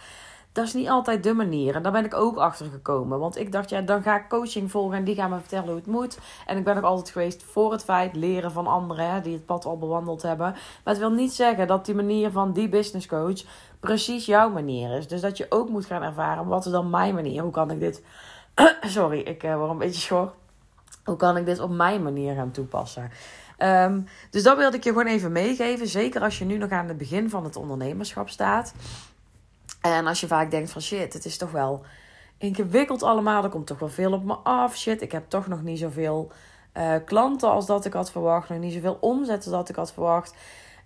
dat 0.53 0.65
is 0.65 0.73
niet 0.73 0.89
altijd 0.89 1.23
de 1.23 1.33
manier. 1.33 1.75
En 1.75 1.83
daar 1.83 1.91
ben 1.91 2.05
ik 2.05 2.13
ook 2.13 2.37
achter 2.37 2.65
gekomen. 2.65 3.19
Want 3.19 3.37
ik 3.37 3.51
dacht, 3.51 3.69
ja, 3.69 3.81
dan 3.81 4.01
ga 4.01 4.15
ik 4.15 4.29
coaching 4.29 4.71
volgen 4.71 4.97
en 4.97 5.03
die 5.03 5.15
gaan 5.15 5.29
me 5.29 5.39
vertellen 5.39 5.67
hoe 5.67 5.75
het 5.75 5.85
moet. 5.85 6.19
En 6.45 6.57
ik 6.57 6.63
ben 6.63 6.77
ook 6.77 6.83
altijd 6.83 7.09
geweest 7.09 7.43
voor 7.43 7.71
het 7.71 7.83
feit 7.83 8.15
leren 8.15 8.51
van 8.51 8.67
anderen 8.67 9.09
hè, 9.09 9.21
die 9.21 9.33
het 9.33 9.45
pad 9.45 9.65
al 9.65 9.77
bewandeld 9.77 10.21
hebben. 10.21 10.51
Maar 10.51 10.93
het 10.93 10.97
wil 10.97 11.11
niet 11.11 11.33
zeggen 11.33 11.67
dat 11.67 11.85
die 11.85 11.95
manier 11.95 12.31
van 12.31 12.51
die 12.51 12.69
business 12.69 13.07
coach 13.07 13.43
precies 13.83 14.25
jouw 14.25 14.49
manier 14.49 14.97
is. 14.97 15.07
Dus 15.07 15.21
dat 15.21 15.37
je 15.37 15.45
ook 15.49 15.69
moet 15.69 15.85
gaan 15.85 16.03
ervaren, 16.03 16.47
wat 16.47 16.65
is 16.65 16.71
dan 16.71 16.89
mijn 16.89 17.13
manier? 17.13 17.41
Hoe 17.41 17.51
kan 17.51 17.71
ik 17.71 17.79
dit... 17.79 18.01
Sorry, 18.81 19.19
ik 19.19 19.43
uh, 19.43 19.55
word 19.55 19.69
een 19.69 19.77
beetje 19.77 20.01
schor. 20.01 20.33
Hoe 21.03 21.15
kan 21.15 21.37
ik 21.37 21.45
dit 21.45 21.59
op 21.59 21.69
mijn 21.69 22.03
manier 22.03 22.35
gaan 22.35 22.51
toepassen? 22.51 23.11
Um, 23.57 24.07
dus 24.29 24.43
dat 24.43 24.57
wilde 24.57 24.77
ik 24.77 24.83
je 24.83 24.89
gewoon 24.89 25.07
even 25.07 25.31
meegeven. 25.31 25.87
Zeker 25.87 26.21
als 26.21 26.39
je 26.39 26.45
nu 26.45 26.57
nog 26.57 26.69
aan 26.69 26.87
het 26.87 26.97
begin 26.97 27.29
van 27.29 27.43
het 27.43 27.55
ondernemerschap 27.55 28.29
staat. 28.29 28.73
En 29.81 30.07
als 30.07 30.19
je 30.19 30.27
vaak 30.27 30.51
denkt 30.51 30.71
van 30.71 30.81
shit, 30.81 31.13
het 31.13 31.25
is 31.25 31.37
toch 31.37 31.51
wel 31.51 31.83
ingewikkeld 32.37 33.03
allemaal. 33.03 33.43
Er 33.43 33.49
komt 33.49 33.67
toch 33.67 33.79
wel 33.79 33.89
veel 33.89 34.13
op 34.13 34.23
me 34.23 34.33
af. 34.33 34.77
Shit, 34.77 35.01
ik 35.01 35.11
heb 35.11 35.23
toch 35.27 35.47
nog 35.47 35.61
niet 35.63 35.79
zoveel 35.79 36.31
uh, 36.77 36.95
klanten 37.05 37.49
als 37.49 37.65
dat 37.65 37.85
ik 37.85 37.93
had 37.93 38.11
verwacht. 38.11 38.49
Nog 38.49 38.59
niet 38.59 38.73
zoveel 38.73 38.97
omzet 38.99 39.37
als 39.37 39.53
dat 39.53 39.69
ik 39.69 39.75
had 39.75 39.93
verwacht. 39.93 40.35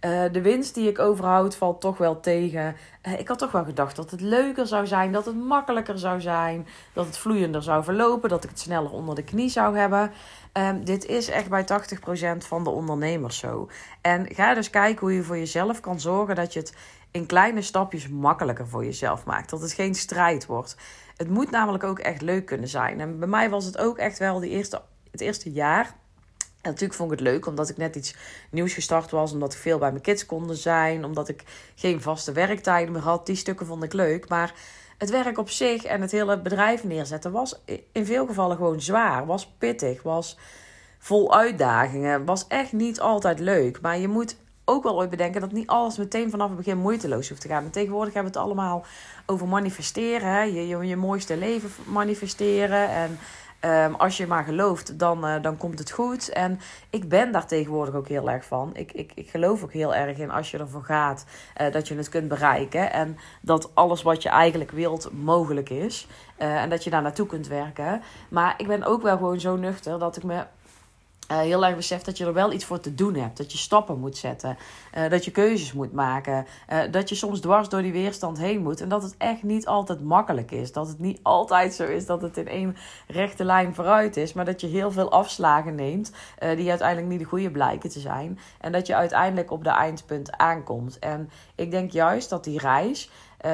Uh, 0.06 0.24
de 0.32 0.42
winst 0.42 0.74
die 0.74 0.90
ik 0.90 1.00
overhoud 1.00 1.56
valt 1.56 1.82
toch 1.82 1.98
wel 1.98 2.20
tegen. 2.20 2.76
Uh, 3.08 3.20
ik 3.20 3.28
had 3.28 3.40
toch 3.40 3.52
wel 3.52 3.64
gedacht 3.64 3.96
dat 3.96 4.12
het 4.12 4.22
leuker 4.22 4.68
zou 4.68 4.88
zijn, 4.88 5.12
dat 5.12 5.26
het 5.26 5.36
makkelijker 5.36 6.00
zou 6.00 6.22
zijn, 6.22 6.68
dat 6.94 7.06
het 7.06 7.18
vloeiender 7.18 7.64
zou 7.64 7.84
verlopen, 7.84 8.30
dat 8.30 8.44
ik 8.44 8.50
het 8.50 8.60
sneller 8.60 8.92
onder 8.92 9.16
de 9.16 9.24
knie 9.24 9.50
zou 9.50 9.78
hebben. 9.78 10.12
Um, 10.54 10.84
dit 10.84 11.06
is 11.06 11.30
echt 11.30 11.50
bij 11.50 11.66
80% 12.36 12.38
van 12.38 12.64
de 12.64 12.70
ondernemers 12.70 13.38
zo. 13.38 13.70
En 14.02 14.34
ga 14.34 14.54
dus 14.54 14.70
kijken 14.70 15.00
hoe 15.00 15.14
je 15.14 15.24
voor 15.24 15.38
jezelf 15.38 15.80
kan 15.80 16.00
zorgen 16.00 16.36
dat 16.36 16.54
je 16.54 16.60
het 16.60 16.74
in 17.12 17.26
kleine 17.26 17.62
stapjes 17.62 18.08
makkelijker 18.10 18.68
voor 18.68 18.86
jezelf 18.86 19.26
maakt. 19.26 19.50
Dat 19.50 19.62
het 19.62 19.74
geen 19.74 19.96
strijd 19.96 20.46
wordt. 20.46 20.78
Het 21.16 21.30
moet 21.30 21.52
namelijk 21.52 21.84
ook 21.84 22.00
echt 22.00 22.22
leuk 22.22 22.46
kunnen 22.46 22.68
zijn. 22.70 23.00
En 23.00 23.20
bij 23.20 23.28
mij 23.28 23.50
was 23.50 23.66
het 23.66 23.78
ook 23.78 23.98
echt 23.98 24.18
wel 24.18 24.40
die 24.40 24.50
eerste, 24.50 24.82
het 25.12 25.22
eerste 25.22 25.52
jaar. 25.52 25.96
En 26.62 26.74
natuurlijk 26.74 27.00
vond 27.00 27.12
ik 27.12 27.20
het 27.20 27.28
leuk 27.28 27.46
omdat 27.46 27.70
ik 27.70 27.78
net 27.78 27.96
iets 27.96 28.16
nieuws 28.50 28.74
gestart 28.74 29.12
was. 29.12 29.32
Omdat 29.32 29.54
ik 29.54 29.60
veel 29.60 29.78
bij 29.78 29.92
mijn 29.92 30.02
kids 30.04 30.26
kon 30.26 30.56
zijn. 30.56 31.06
Omdat 31.06 31.30
ik 31.30 31.44
geen 31.76 32.02
vaste 32.02 32.32
werktijden 32.32 32.94
meer 32.94 33.02
had. 33.02 33.26
Die 33.26 33.36
stukken 33.36 33.66
vond 33.66 33.84
ik 33.84 33.94
leuk. 33.94 34.30
Maar 34.30 34.54
het 34.98 35.10
werk 35.10 35.38
op 35.38 35.50
zich 35.50 35.84
en 35.84 36.02
het 36.02 36.12
hele 36.12 36.42
bedrijf 36.42 36.84
neerzetten 36.84 37.32
was 37.32 37.62
in 37.92 38.06
veel 38.06 38.26
gevallen 38.26 38.56
gewoon 38.56 38.82
zwaar. 38.82 39.26
Was 39.26 39.48
pittig. 39.58 40.04
Was 40.04 40.38
vol 41.00 41.36
uitdagingen. 41.36 42.26
Was 42.26 42.48
echt 42.48 42.72
niet 42.72 43.00
altijd 43.00 43.40
leuk. 43.40 43.82
Maar 43.82 43.98
je 43.98 44.08
moet 44.08 44.36
ook 44.70 44.84
wel 44.84 44.96
ooit 44.96 45.10
bedenken 45.10 45.42
dat 45.42 45.52
niet 45.52 45.68
alles 45.68 45.98
meteen 45.98 46.30
vanaf 46.30 46.48
het 46.48 46.58
begin 46.58 46.78
moeiteloos 46.78 47.30
hoeft 47.30 47.42
te 47.42 47.48
gaan. 47.48 47.64
En 47.64 47.72
tegenwoordig 47.72 48.14
hebben 48.14 48.32
we 48.32 48.40
het 48.40 48.48
allemaal 48.48 48.86
over 49.26 49.48
manifesteren. 49.48 50.32
Hè? 50.32 50.42
Je, 50.42 50.68
je, 50.68 50.78
je 50.78 50.96
mooiste 50.96 51.38
leven 51.38 51.70
manifesteren. 51.86 52.90
En 52.90 53.20
Ehm, 53.68 53.94
als 53.94 54.18
je 54.18 54.28
maar 54.28 54.44
gelooft, 54.44 55.00
dan, 55.00 55.26
uh, 55.26 55.42
dan 55.42 55.58
komt 55.58 55.80
het 55.80 55.92
goed. 55.92 56.30
En 56.30 56.60
ik 56.90 57.10
ben 57.10 57.32
daar 57.32 57.48
tegenwoordig 57.48 57.96
ook 57.96 58.08
heel 58.08 58.30
erg 58.30 58.46
van. 58.46 58.70
Ik, 58.74 58.92
ik, 58.92 59.12
ik 59.16 59.30
geloof 59.30 59.64
ook 59.64 59.74
heel 59.74 59.96
erg 59.96 60.18
in 60.18 60.32
als 60.32 60.52
je 60.52 60.58
ervoor 60.58 60.84
gaat, 60.84 61.26
uh, 61.62 61.72
dat 61.72 61.88
je 61.88 61.96
het 61.96 62.10
kunt 62.10 62.28
bereiken. 62.28 62.92
En 62.92 63.18
dat 63.42 63.76
alles 63.76 64.02
wat 64.02 64.24
je 64.24 64.30
eigenlijk 64.30 64.72
wilt 64.72 65.10
mogelijk 65.14 65.70
is. 65.70 66.08
Uh, 66.40 66.62
en 66.62 66.70
dat 66.70 66.84
je 66.84 66.90
daar 66.90 67.02
naartoe 67.02 67.28
kunt 67.28 67.48
werken. 67.48 68.02
Maar 68.30 68.54
ik 68.58 68.68
ben 68.68 68.84
ook 68.84 69.02
wel 69.02 69.18
gewoon 69.18 69.40
zo 69.40 69.56
nuchter 69.56 70.00
dat 70.00 70.18
ik 70.18 70.24
me 70.24 70.44
uh, 71.32 71.38
heel 71.38 71.66
erg 71.66 71.76
beseft 71.76 72.06
dat 72.06 72.18
je 72.18 72.26
er 72.26 72.34
wel 72.34 72.52
iets 72.52 72.66
voor 72.66 72.80
te 72.80 72.96
doen 72.96 73.16
hebt. 73.16 73.38
Dat 73.38 73.52
je 73.52 73.58
stappen 73.58 74.00
moet 74.00 74.18
zetten. 74.18 74.58
Uh, 74.98 75.10
dat 75.10 75.26
je 75.26 75.32
keuzes 75.32 75.74
moet 75.74 75.94
maken. 75.94 76.46
Uh, 76.74 76.80
dat 76.92 77.10
je 77.10 77.16
soms 77.16 77.40
dwars 77.40 77.70
door 77.70 77.82
die 77.82 77.92
weerstand 77.92 78.38
heen 78.38 78.62
moet. 78.62 78.82
En 78.82 78.90
dat 78.90 79.04
het 79.04 79.16
echt 79.18 79.44
niet 79.44 79.68
altijd 79.68 80.04
makkelijk 80.04 80.52
is. 80.52 80.72
Dat 80.72 80.88
het 80.88 81.00
niet 81.00 81.20
altijd 81.22 81.74
zo 81.74 81.84
is 81.84 82.06
dat 82.06 82.22
het 82.22 82.38
in 82.38 82.48
één 82.48 82.76
rechte 83.08 83.44
lijn 83.44 83.76
vooruit 83.76 84.18
is. 84.18 84.34
Maar 84.34 84.46
dat 84.46 84.62
je 84.62 84.68
heel 84.68 84.92
veel 84.92 85.12
afslagen 85.12 85.76
neemt. 85.76 86.12
die 86.40 86.70
uiteindelijk 86.70 87.08
niet 87.08 87.20
de 87.20 87.26
goede 87.26 87.52
blijken 87.52 87.90
te 87.90 88.00
zijn. 88.00 88.40
En 88.62 88.72
dat 88.72 88.88
je 88.88 88.96
uiteindelijk 88.96 89.52
op 89.52 89.64
de 89.64 89.70
eindpunt 89.70 90.38
aankomt. 90.38 91.00
En 91.00 91.30
ik 91.56 91.72
denk 91.72 91.92
juist 91.92 92.30
dat 92.30 92.44
die 92.44 92.60
reis. 92.60 93.10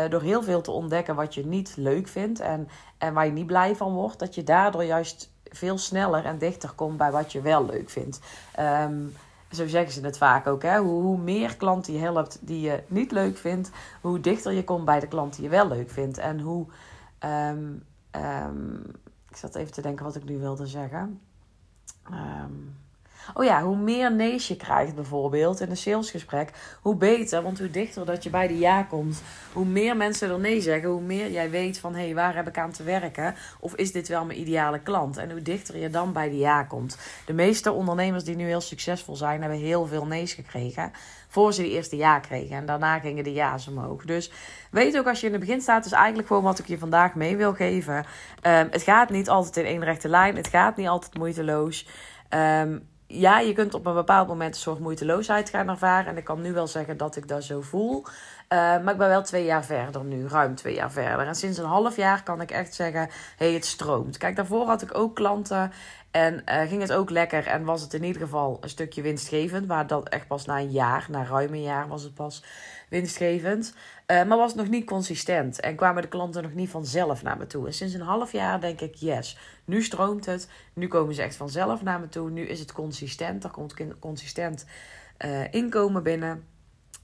door 0.09 0.21
heel 0.21 0.43
veel 0.43 0.61
te 0.61 0.71
ontdekken 0.71 1.15
wat 1.15 1.33
je 1.33 1.45
niet 1.45 1.73
leuk 1.77 2.07
vindt 2.07 2.39
en, 2.39 2.67
en 2.97 3.13
waar 3.13 3.25
je 3.25 3.31
niet 3.31 3.47
blij 3.47 3.75
van 3.75 3.93
wordt, 3.93 4.19
dat 4.19 4.35
je 4.35 4.43
daardoor 4.43 4.83
juist 4.83 5.32
veel 5.53 5.77
sneller 5.77 6.25
en 6.25 6.37
dichter 6.37 6.71
komt 6.71 6.97
bij 6.97 7.11
wat 7.11 7.31
je 7.31 7.41
wel 7.41 7.65
leuk 7.65 7.89
vindt. 7.89 8.19
Um, 8.59 9.13
zo 9.51 9.67
zeggen 9.67 9.93
ze 9.93 10.01
het 10.01 10.17
vaak 10.17 10.47
ook. 10.47 10.61
Hè? 10.61 10.79
Hoe, 10.79 11.17
meer 11.17 11.55
klanten 11.55 11.93
je 11.93 11.99
helpt 11.99 12.37
die 12.41 12.61
je 12.61 12.83
niet 12.87 13.11
leuk 13.11 13.37
vindt, 13.37 13.71
hoe 14.01 14.19
dichter 14.19 14.51
je 14.51 14.63
komt 14.63 14.85
bij 14.85 14.99
de 14.99 15.07
klant 15.07 15.35
die 15.35 15.43
je 15.43 15.49
wel 15.49 15.67
leuk 15.67 15.89
vindt. 15.89 16.17
En 16.17 16.39
hoe. 16.39 16.65
Um, 17.19 17.85
um, 18.11 18.81
ik 19.29 19.37
zat 19.37 19.55
even 19.55 19.73
te 19.73 19.81
denken 19.81 20.05
wat 20.05 20.15
ik 20.15 20.23
nu 20.23 20.37
wilde 20.37 20.67
zeggen. 20.67 21.21
Um, 22.11 22.75
Oh 23.33 23.43
ja, 23.43 23.63
hoe 23.63 23.77
meer 23.77 24.11
nee's 24.11 24.47
je 24.47 24.55
krijgt 24.55 24.95
bijvoorbeeld 24.95 25.59
in 25.59 25.69
een 25.69 25.77
salesgesprek, 25.77 26.49
hoe 26.81 26.95
beter. 26.95 27.41
Want 27.43 27.59
hoe 27.59 27.71
dichter 27.71 28.05
dat 28.05 28.23
je 28.23 28.29
bij 28.29 28.47
de 28.47 28.57
ja 28.57 28.83
komt, 28.83 29.21
hoe 29.53 29.65
meer 29.65 29.97
mensen 29.97 30.29
er 30.29 30.39
nee 30.39 30.61
zeggen, 30.61 30.89
hoe 30.89 31.01
meer 31.01 31.31
jij 31.31 31.49
weet 31.49 31.79
van 31.79 31.95
hé, 31.95 32.03
hey, 32.03 32.15
waar 32.15 32.35
heb 32.35 32.47
ik 32.47 32.57
aan 32.57 32.71
te 32.71 32.83
werken? 32.83 33.35
Of 33.59 33.75
is 33.75 33.91
dit 33.91 34.07
wel 34.07 34.25
mijn 34.25 34.39
ideale 34.39 34.79
klant? 34.79 35.17
En 35.17 35.31
hoe 35.31 35.41
dichter 35.41 35.77
je 35.77 35.89
dan 35.89 36.13
bij 36.13 36.29
de 36.29 36.37
ja 36.37 36.63
komt. 36.63 36.97
De 37.25 37.33
meeste 37.33 37.71
ondernemers 37.71 38.23
die 38.23 38.35
nu 38.35 38.45
heel 38.45 38.61
succesvol 38.61 39.15
zijn, 39.15 39.41
hebben 39.41 39.59
heel 39.59 39.85
veel 39.85 40.05
nee's 40.05 40.33
gekregen. 40.33 40.91
Voor 41.27 41.53
ze 41.53 41.61
de 41.61 41.69
eerste 41.69 41.95
ja 41.95 42.19
kregen. 42.19 42.55
En 42.55 42.65
daarna 42.65 42.99
gingen 42.99 43.23
de 43.23 43.33
ja's 43.33 43.67
omhoog. 43.67 44.05
Dus 44.05 44.31
weet 44.71 44.97
ook 44.97 45.07
als 45.07 45.19
je 45.19 45.25
in 45.25 45.31
het 45.31 45.41
begin 45.41 45.61
staat, 45.61 45.85
is 45.85 45.91
eigenlijk 45.91 46.27
gewoon 46.27 46.43
wat 46.43 46.59
ik 46.59 46.67
je 46.67 46.77
vandaag 46.77 47.15
mee 47.15 47.37
wil 47.37 47.53
geven. 47.53 47.95
Um, 47.95 48.67
het 48.71 48.81
gaat 48.81 49.09
niet 49.09 49.29
altijd 49.29 49.57
in 49.57 49.65
één 49.65 49.83
rechte 49.83 50.09
lijn. 50.09 50.35
Het 50.35 50.47
gaat 50.47 50.77
niet 50.77 50.87
altijd 50.87 51.17
moeiteloos. 51.17 51.87
Um, 52.29 52.91
ja, 53.07 53.39
je 53.39 53.53
kunt 53.53 53.73
op 53.73 53.85
een 53.85 53.93
bepaald 53.93 54.27
moment 54.27 54.55
een 54.55 54.61
soort 54.61 54.79
moeiteloosheid 54.79 55.49
gaan 55.49 55.69
ervaren. 55.69 56.11
En 56.11 56.17
ik 56.17 56.23
kan 56.23 56.41
nu 56.41 56.53
wel 56.53 56.67
zeggen 56.67 56.97
dat 56.97 57.15
ik 57.15 57.27
dat 57.27 57.43
zo 57.43 57.61
voel. 57.61 58.03
Uh, 58.03 58.59
maar 58.59 58.91
ik 58.91 58.97
ben 58.97 59.07
wel 59.07 59.23
twee 59.23 59.45
jaar 59.45 59.65
verder 59.65 60.03
nu, 60.03 60.27
ruim 60.27 60.55
twee 60.55 60.73
jaar 60.73 60.91
verder. 60.91 61.27
En 61.27 61.35
sinds 61.35 61.57
een 61.57 61.65
half 61.65 61.95
jaar 61.95 62.23
kan 62.23 62.41
ik 62.41 62.51
echt 62.51 62.73
zeggen: 62.73 63.01
hé, 63.01 63.45
hey, 63.45 63.53
het 63.53 63.65
stroomt. 63.65 64.17
Kijk, 64.17 64.35
daarvoor 64.35 64.67
had 64.67 64.81
ik 64.81 64.97
ook 64.97 65.15
klanten 65.15 65.71
en 66.13 66.43
uh, 66.49 66.61
ging 66.61 66.81
het 66.81 66.93
ook 66.93 67.09
lekker. 67.09 67.47
En 67.47 67.63
was 67.63 67.81
het 67.81 67.93
in 67.93 68.03
ieder 68.03 68.21
geval 68.21 68.57
een 68.61 68.69
stukje 68.69 69.01
winstgevend. 69.01 69.67
Maar 69.67 69.87
dat 69.87 70.09
echt 70.09 70.27
pas 70.27 70.45
na 70.45 70.59
een 70.59 70.71
jaar, 70.71 71.05
na 71.09 71.23
ruim 71.23 71.53
een 71.53 71.61
jaar, 71.61 71.87
was 71.87 72.03
het 72.03 72.13
pas 72.13 72.43
winstgevend. 72.89 73.73
Uh, 74.07 74.23
maar 74.23 74.37
was 74.37 74.51
het 74.51 74.61
nog 74.61 74.69
niet 74.69 74.85
consistent. 74.85 75.59
En 75.59 75.75
kwamen 75.75 76.01
de 76.01 76.07
klanten 76.07 76.43
nog 76.43 76.53
niet 76.53 76.69
vanzelf 76.69 77.23
naar 77.23 77.37
me 77.37 77.47
toe. 77.47 77.67
En 77.67 77.73
sinds 77.73 77.93
een 77.93 78.01
half 78.01 78.31
jaar 78.31 78.61
denk 78.61 78.81
ik, 78.81 78.95
yes, 78.95 79.37
nu 79.65 79.83
stroomt 79.83 80.25
het. 80.25 80.49
Nu 80.73 80.87
komen 80.87 81.15
ze 81.15 81.21
echt 81.21 81.35
vanzelf 81.35 81.83
naar 81.83 81.99
me 81.99 82.09
toe. 82.09 82.29
Nu 82.29 82.41
is 82.47 82.59
het 82.59 82.71
consistent. 82.71 83.43
Er 83.43 83.49
komt 83.49 83.73
consistent 83.99 84.65
uh, 85.25 85.53
inkomen 85.53 86.03
binnen. 86.03 86.43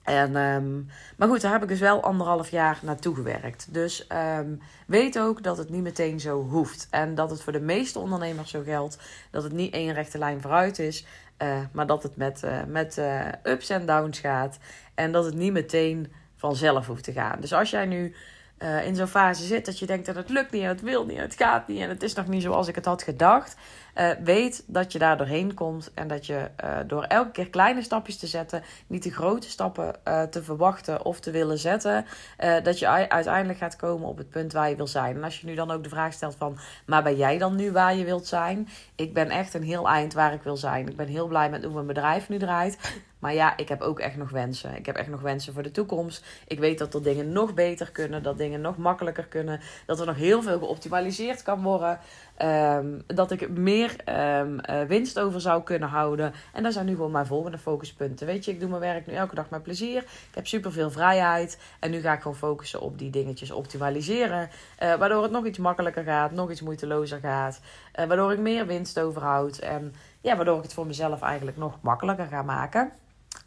En, 0.10 0.36
um, 0.36 0.88
maar 1.18 1.28
goed, 1.28 1.42
daar 1.42 1.52
heb 1.52 1.64
ik 1.64 1.68
dus 1.68 1.80
wel 1.80 2.04
anderhalf 2.04 2.50
jaar 2.50 2.80
naartoe 2.82 3.16
gewerkt. 3.16 3.74
Dus 3.74 4.08
um, 4.38 4.62
weet 4.88 5.20
ook 5.20 5.44
dat 5.44 5.58
het 5.58 5.70
niet 5.70 5.82
meteen 5.82 6.20
zo 6.20 6.44
hoeft. 6.44 6.88
En 6.90 7.16
dat 7.16 7.30
het 7.30 7.42
voor 7.42 7.54
de 7.54 7.60
meeste 7.60 8.00
ondernemers 8.00 8.52
zo 8.52 8.62
geldt. 8.64 8.98
Dat 9.32 9.44
het 9.44 9.52
niet 9.52 9.74
één 9.74 9.94
rechte 9.94 10.18
lijn 10.18 10.42
vooruit 10.42 10.80
is. 10.80 11.06
Uh, 11.42 11.58
maar 11.72 11.88
dat 11.88 12.04
het 12.04 12.16
met, 12.16 12.42
uh, 12.44 12.64
met 12.68 12.98
uh, 12.98 13.26
ups 13.44 13.70
en 13.70 13.86
downs 13.86 14.20
gaat. 14.20 14.58
En 14.96 15.12
dat 15.12 15.26
het 15.26 15.36
niet 15.36 15.52
meteen 15.52 16.12
vanzelf 16.36 16.88
hoeft 16.88 17.04
te 17.04 17.12
gaan. 17.12 17.40
Dus 17.40 17.54
als 17.54 17.70
jij 17.70 17.86
nu 17.86 18.16
uh, 18.60 18.86
in 18.86 18.96
zo'n 18.96 19.08
fase 19.08 19.44
zit 19.44 19.66
dat 19.66 19.80
je 19.80 19.86
denkt 19.86 20.06
dat 20.06 20.16
het 20.16 20.30
lukt 20.30 20.52
niet 20.52 20.62
en 20.62 20.68
het 20.68 20.82
wil 20.82 21.06
niet 21.06 21.18
het 21.18 21.36
gaat 21.36 21.68
niet 21.68 21.82
en 21.82 21.90
het 21.90 22.04
is 22.04 22.14
nog 22.14 22.28
niet 22.28 22.42
zoals 22.42 22.68
ik 22.68 22.76
het 22.76 22.86
had 22.86 23.04
gedacht, 23.04 23.56
uh, 23.96 24.10
weet 24.24 24.64
dat 24.68 24.92
je 24.92 25.00
daar 25.00 25.18
doorheen 25.18 25.54
komt 25.54 25.92
en 25.94 26.08
dat 26.08 26.26
je 26.26 26.50
uh, 26.64 26.78
door 26.88 27.04
elke 27.04 27.32
keer 27.32 27.50
kleine 27.50 27.82
stapjes 27.82 28.18
te 28.18 28.28
zetten, 28.28 28.64
niet 28.88 29.04
de 29.04 29.12
grote 29.12 29.50
stappen 29.50 29.96
te 30.30 30.44
verwachten 30.44 31.06
of 31.06 31.20
te 31.20 31.32
willen 31.32 31.58
zetten, 31.58 32.06
dat 32.64 32.80
je 32.80 32.88
uiteindelijk 33.10 33.60
gaat 33.60 33.76
komen 33.76 34.08
op 34.08 34.18
het 34.18 34.30
punt 34.30 34.54
waar 34.54 34.70
je 34.70 34.76
wil 34.76 34.88
zijn. 34.88 35.16
En 35.16 35.24
als 35.24 35.40
je 35.40 35.48
nu 35.48 35.56
dan 35.56 35.72
ook 35.72 35.84
de 35.84 35.90
vraag 35.90 36.14
stelt 36.14 36.36
van, 36.36 36.58
maar 36.86 37.04
ben 37.04 37.16
jij 37.16 37.38
dan 37.38 37.56
nu 37.56 37.72
waar 37.72 37.96
je 37.96 38.06
wilt 38.06 38.28
zijn? 38.28 38.68
Ik 38.96 39.14
ben 39.14 39.30
echt 39.30 39.54
een 39.54 39.64
heel 39.64 39.88
eind 39.88 40.14
waar 40.14 40.34
ik 40.34 40.42
wil 40.42 40.58
zijn. 40.58 40.88
Ik 40.88 40.96
ben 40.96 41.08
heel 41.08 41.28
blij 41.28 41.50
met 41.50 41.64
hoe 41.64 41.74
mijn 41.74 41.86
bedrijf 41.86 42.30
nu 42.30 42.38
draait. 42.38 42.78
Maar 43.20 43.34
ja, 43.34 43.58
ik 43.58 43.70
heb 43.70 43.82
ook 43.82 44.00
echt 44.00 44.18
nog 44.18 44.30
wensen. 44.30 44.76
Ik 44.76 44.86
heb 44.86 44.96
echt 44.96 45.10
nog 45.10 45.22
wensen 45.22 45.54
voor 45.54 45.64
de 45.64 45.72
toekomst. 45.72 46.26
Ik 46.48 46.60
weet 46.60 46.78
dat 46.78 46.94
er 46.94 47.04
dingen 47.04 47.32
nog 47.32 47.54
beter 47.54 47.92
kunnen, 47.92 48.24
dat 48.24 48.38
dingen 48.38 48.62
nog 48.62 48.78
makkelijker 48.78 49.26
kunnen, 49.26 49.60
dat 49.86 50.00
er 50.00 50.06
nog 50.06 50.16
heel 50.16 50.42
veel 50.42 50.60
geoptimaliseerd 50.60 51.44
kan 51.44 51.62
worden. 51.62 52.00
Um, 52.44 53.04
dat 53.08 53.32
ik 53.32 53.50
meer 53.50 53.96
um, 54.40 54.60
uh, 54.70 54.82
winst 54.82 55.20
over 55.20 55.42
zou 55.42 55.64
kunnen 55.64 55.90
houden. 55.90 56.34
En 56.54 56.64
dat 56.64 56.74
zijn 56.74 56.86
nu 56.86 56.96
gewoon 56.96 57.12
mijn 57.12 57.26
volgende 57.26 57.58
focuspunten. 57.58 58.28
Weet 58.28 58.46
je, 58.46 58.52
ik 58.52 58.60
doe 58.60 58.70
mijn 58.70 58.82
werk 58.82 59.08
nu 59.08 59.14
elke 59.14 59.36
dag 59.36 59.50
met 59.50 59.64
plezier. 59.64 60.02
Ik 60.02 60.36
heb 60.36 60.48
super 60.48 60.72
veel 60.72 60.92
vrijheid. 60.92 61.60
En 61.80 61.92
nu 61.92 62.00
ga 62.00 62.14
ik 62.14 62.22
gewoon 62.22 62.38
focussen 62.38 62.82
op 62.82 62.98
die 62.98 63.10
dingetjes 63.10 63.52
optimaliseren. 63.52 64.50
Uh, 64.84 64.96
waardoor 64.96 65.24
het 65.24 65.32
nog 65.32 65.46
iets 65.46 65.58
makkelijker 65.58 66.04
gaat, 66.04 66.32
nog 66.32 66.52
iets 66.52 66.62
moeitelozer 66.62 67.20
gaat. 67.20 67.62
Uh, 68.00 68.06
waardoor 68.06 68.32
ik 68.32 68.40
meer 68.40 68.66
winst 68.66 69.00
overhoud. 69.00 69.58
En 69.58 69.94
ja, 70.22 70.36
waardoor 70.36 70.58
ik 70.58 70.64
het 70.64 70.74
voor 70.74 70.88
mezelf 70.88 71.22
eigenlijk 71.22 71.58
nog 71.58 71.78
makkelijker 71.82 72.28
ga 72.28 72.42
maken. 72.42 72.92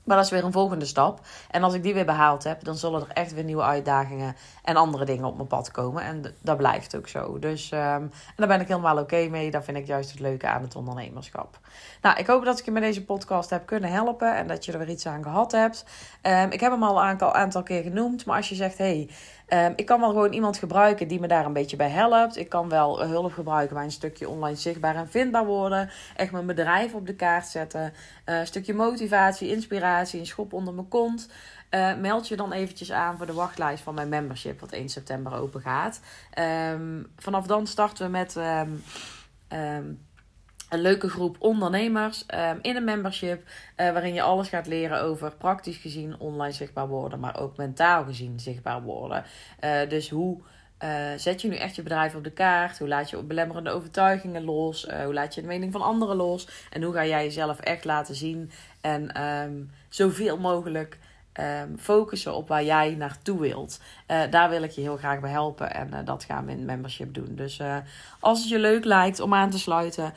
Maar 0.05 0.17
dat 0.17 0.25
is 0.25 0.31
weer 0.31 0.45
een 0.45 0.53
volgende 0.53 0.85
stap. 0.85 1.21
En 1.51 1.63
als 1.63 1.75
ik 1.75 1.83
die 1.83 1.95
weer 1.95 2.05
behaald 2.05 2.45
heb, 2.45 2.65
dan 2.65 2.77
zullen 2.77 3.01
er 3.01 3.09
echt 3.13 3.35
weer 3.35 3.45
nieuwe 3.45 3.63
uitdagingen 3.63 4.37
en 4.65 4.77
andere 4.77 5.05
dingen 5.05 5.25
op 5.25 5.37
mijn 5.37 5.49
pad 5.49 5.71
komen. 5.71 6.03
En 6.03 6.25
dat 6.41 6.57
blijft 6.57 6.97
ook 6.97 7.09
zo. 7.09 7.39
Dus 7.39 7.71
um, 7.71 7.81
en 7.81 8.11
daar 8.37 8.49
ben 8.49 8.61
ik 8.61 8.69
helemaal 8.69 8.99
oké 8.99 9.29
mee. 9.29 9.51
Dat 9.51 9.65
vind 9.65 9.77
ik 9.77 9.87
juist 9.87 10.11
het 10.11 10.21
leuke 10.21 10.47
aan 10.47 10.63
het 10.63 10.77
ondernemerschap. 10.77 11.59
Nou, 12.03 12.19
ik 12.19 12.27
hoop 12.27 12.45
dat 12.45 12.59
ik 12.59 12.65
je 12.65 12.71
met 12.71 12.83
deze 12.83 13.05
podcast 13.05 13.51
heb 13.51 13.67
kunnen 13.67 13.91
helpen 13.91 14.37
en 14.37 14.47
dat 14.47 14.65
je 14.65 14.73
er 14.73 14.79
weer 14.79 14.89
iets 14.89 15.07
aan 15.07 15.23
gehad 15.23 15.53
hebt. 15.53 15.85
Um, 16.23 16.51
ik 16.51 16.61
heb 16.61 16.73
hem 16.73 16.83
al 16.83 17.03
een 17.03 17.21
aantal, 17.21 17.63
keer 17.63 17.83
genoemd. 17.83 18.27
Maar 18.27 18.37
als 18.37 18.49
je 18.49 18.55
zegt, 18.55 18.79
hey, 18.79 19.11
Um, 19.53 19.73
ik 19.77 19.87
kan 19.87 20.01
wel 20.01 20.09
gewoon 20.09 20.33
iemand 20.33 20.59
gebruiken 20.59 21.09
die 21.09 21.21
me 21.21 21.27
daar 21.27 21.45
een 21.45 21.53
beetje 21.53 21.77
bij 21.77 21.89
helpt. 21.89 22.37
Ik 22.37 22.49
kan 22.49 22.69
wel 22.69 23.07
hulp 23.07 23.33
gebruiken 23.33 23.75
bij 23.75 23.85
een 23.85 23.91
stukje 23.91 24.29
online 24.29 24.57
zichtbaar 24.57 24.97
en 24.97 25.09
vindbaar 25.09 25.47
worden. 25.47 25.91
Echt 26.17 26.33
mijn 26.33 26.47
bedrijf 26.47 26.95
op 26.95 27.07
de 27.07 27.15
kaart 27.15 27.47
zetten. 27.47 27.93
Uh, 28.27 28.39
een 28.39 28.47
stukje 28.47 28.75
motivatie, 28.75 29.51
inspiratie, 29.51 30.21
een 30.21 30.27
schop 30.27 30.53
onder 30.53 30.75
mijn 30.75 30.89
kont. 30.89 31.29
Uh, 31.71 31.97
meld 31.97 32.29
je 32.29 32.37
dan 32.37 32.53
eventjes 32.53 32.93
aan 32.93 33.17
voor 33.17 33.27
de 33.27 33.33
wachtlijst 33.33 33.83
van 33.83 33.95
mijn 33.95 34.09
membership, 34.09 34.61
wat 34.61 34.73
1 34.73 34.89
september 34.89 35.33
open 35.33 35.61
gaat. 35.61 36.01
Um, 36.73 37.13
vanaf 37.17 37.47
dan 37.47 37.67
starten 37.67 38.05
we 38.05 38.11
met. 38.11 38.37
Um, 38.37 38.83
een 40.73 40.81
leuke 40.81 41.09
groep 41.09 41.37
ondernemers 41.39 42.25
um, 42.35 42.59
in 42.63 42.77
een 42.77 42.85
membership. 42.85 43.43
Uh, 43.43 43.93
waarin 43.93 44.15
je 44.15 44.23
alles 44.23 44.49
gaat 44.49 44.67
leren 44.67 45.03
over 45.03 45.33
praktisch 45.37 45.77
gezien 45.77 46.19
online 46.19 46.55
zichtbaar 46.55 46.89
worden, 46.89 47.21
maar 47.21 47.41
ook 47.41 47.57
mentaal 47.57 48.05
gezien 48.05 48.41
zichtbaar 48.41 48.83
worden. 48.83 49.25
Uh, 49.65 49.89
dus 49.89 50.11
hoe 50.11 50.39
uh, 50.85 50.91
zet 51.17 51.41
je 51.41 51.49
nu 51.49 51.57
echt 51.57 51.77
je 51.77 51.83
bedrijf 51.83 52.15
op 52.15 52.25
de 52.25 52.31
kaart? 52.31 52.79
Hoe 52.79 52.89
laat 52.89 53.11
je 53.11 53.23
belemmerende 53.23 53.71
overtuigingen 53.71 54.45
los? 54.45 54.87
hoe 55.05 55.15
laat 55.15 55.35
je 55.35 55.41
de 55.41 55.47
mening 55.47 55.73
van 55.73 55.83
anderen 55.83 56.17
los? 56.17 56.49
En 56.71 56.83
hoe 56.83 56.95
ga 56.95 57.07
jij 57.07 57.25
jezelf 57.25 57.61
echt 57.61 57.85
laten 57.85 58.15
zien 58.15 58.51
en 58.81 59.23
um, 59.23 59.71
zoveel 59.89 60.39
mogelijk 60.39 60.99
um, 61.41 61.79
focussen 61.79 62.35
op 62.35 62.49
waar 62.49 62.65
jij 62.65 62.95
naartoe 62.95 63.41
wilt. 63.41 63.81
Uh, 64.13 64.23
daar 64.31 64.51
wil 64.51 64.63
ik 64.63 64.71
je 64.71 64.81
heel 64.81 64.97
graag 64.97 65.21
bij 65.21 65.31
helpen 65.31 65.75
en 65.75 65.89
uh, 65.93 65.99
dat 66.05 66.25
gaan 66.25 66.47
we 66.47 66.53
in 66.53 66.65
membership 66.65 67.15
doen. 67.15 67.35
Dus 67.35 67.59
uh, 67.59 67.77
als 68.21 68.41
het 68.41 68.49
je 68.49 68.59
leuk 68.59 68.85
lijkt 68.85 69.21
om 69.21 69.35
aan 69.35 69.51
te 69.51 69.59
sluiten, 69.59 70.15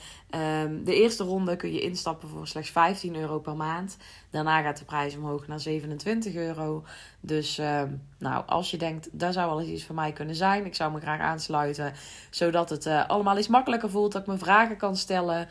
um, 0.63 0.83
de 0.83 0.95
eerste 0.95 1.23
ronde 1.23 1.55
kun 1.55 1.73
je 1.73 1.81
instappen 1.81 2.29
voor 2.29 2.47
slechts 2.47 2.69
15 2.69 3.15
euro 3.15 3.39
per 3.39 3.55
maand. 3.55 3.97
Daarna 4.29 4.61
gaat 4.61 4.77
de 4.77 4.85
prijs 4.85 5.15
omhoog 5.15 5.47
naar 5.47 5.59
27 5.59 6.33
euro. 6.33 6.83
Dus 7.19 7.57
um, 7.57 8.01
nou, 8.19 8.43
als 8.45 8.71
je 8.71 8.77
denkt, 8.77 9.09
daar 9.11 9.33
zou 9.33 9.49
wel 9.49 9.59
eens 9.59 9.69
iets 9.69 9.85
voor 9.85 9.95
mij 9.95 10.11
kunnen 10.11 10.35
zijn. 10.35 10.65
Ik 10.65 10.75
zou 10.75 10.91
me 10.91 10.99
graag 10.99 11.19
aansluiten, 11.19 11.93
zodat 12.29 12.69
het 12.69 12.87
allemaal 12.87 13.37
iets 13.37 13.47
makkelijker 13.47 13.89
voelt. 13.89 14.11
Dat 14.11 14.21
ik 14.21 14.27
me 14.27 14.37
vragen 14.37 14.77
kan 14.77 14.95
stellen, 14.95 15.47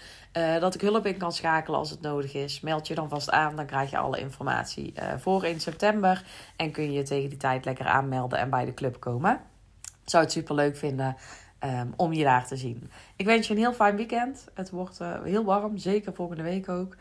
dat 0.61 0.75
ik 0.75 0.81
hulp 0.81 1.07
in 1.07 1.17
kan 1.17 1.33
schakelen 1.33 1.79
als 1.79 1.91
het 1.91 2.01
nodig 2.01 2.35
is. 2.35 2.61
Meld 2.61 2.87
je 2.87 2.95
dan 2.95 3.09
vast 3.09 3.31
aan, 3.31 3.57
dan 3.57 3.67
krijg 3.67 3.91
je 3.91 3.99
alle 3.99 4.19
informatie 4.19 4.95
voor 5.19 5.43
1 5.43 5.61
september. 5.61 6.25
En 6.57 6.71
kun 6.71 6.85
je 6.85 6.93
je 6.93 7.03
tegen 7.03 7.29
die 7.29 7.39
tijd 7.39 7.65
lekker 7.65 7.87
aanmelden 7.87 8.34
en 8.39 8.51
bij 8.51 8.65
de 8.65 8.75
club 8.75 9.01
komen. 9.01 9.41
Zou 10.05 10.23
het 10.23 10.33
super 10.33 10.55
leuk 10.55 10.77
vinden 10.77 11.17
ehm, 11.59 11.89
om 11.97 12.13
je 12.13 12.25
daar 12.25 12.47
te 12.47 12.57
zien. 12.57 12.91
Ik 13.17 13.27
wens 13.27 13.47
je 13.47 13.55
een 13.55 13.61
heel 13.61 13.73
fijn 13.73 13.97
weekend. 13.97 14.49
Het 14.55 14.71
wordt 14.71 14.99
heel 15.23 15.45
warm, 15.45 15.79
zeker 15.79 16.15
volgende 16.15 16.43
week 16.43 16.69
ook. 16.69 16.97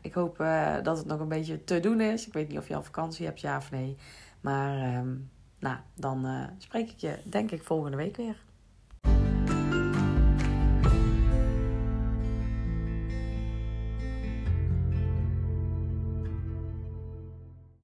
ik 0.00 0.14
hoop 0.14 0.36
dat 0.82 0.96
het 0.96 1.06
nog 1.06 1.20
een 1.20 1.28
beetje 1.28 1.64
te 1.64 1.80
doen 1.80 2.00
is. 2.00 2.26
Ik 2.26 2.32
weet 2.32 2.48
niet 2.48 2.58
of 2.58 2.68
je 2.68 2.74
al 2.74 2.82
vakantie 2.82 3.26
hebt, 3.26 3.40
ja 3.40 3.56
of 3.56 3.70
nee. 3.70 3.96
Maar 4.40 4.78
ehm, 4.78 5.14
nou, 5.58 5.76
dan 5.94 6.48
spreek 6.58 6.90
ik 6.90 6.98
je 6.98 7.18
denk 7.24 7.50
ik 7.50 7.62
volgende 7.62 7.96
week 7.96 8.16
weer. 8.16 8.36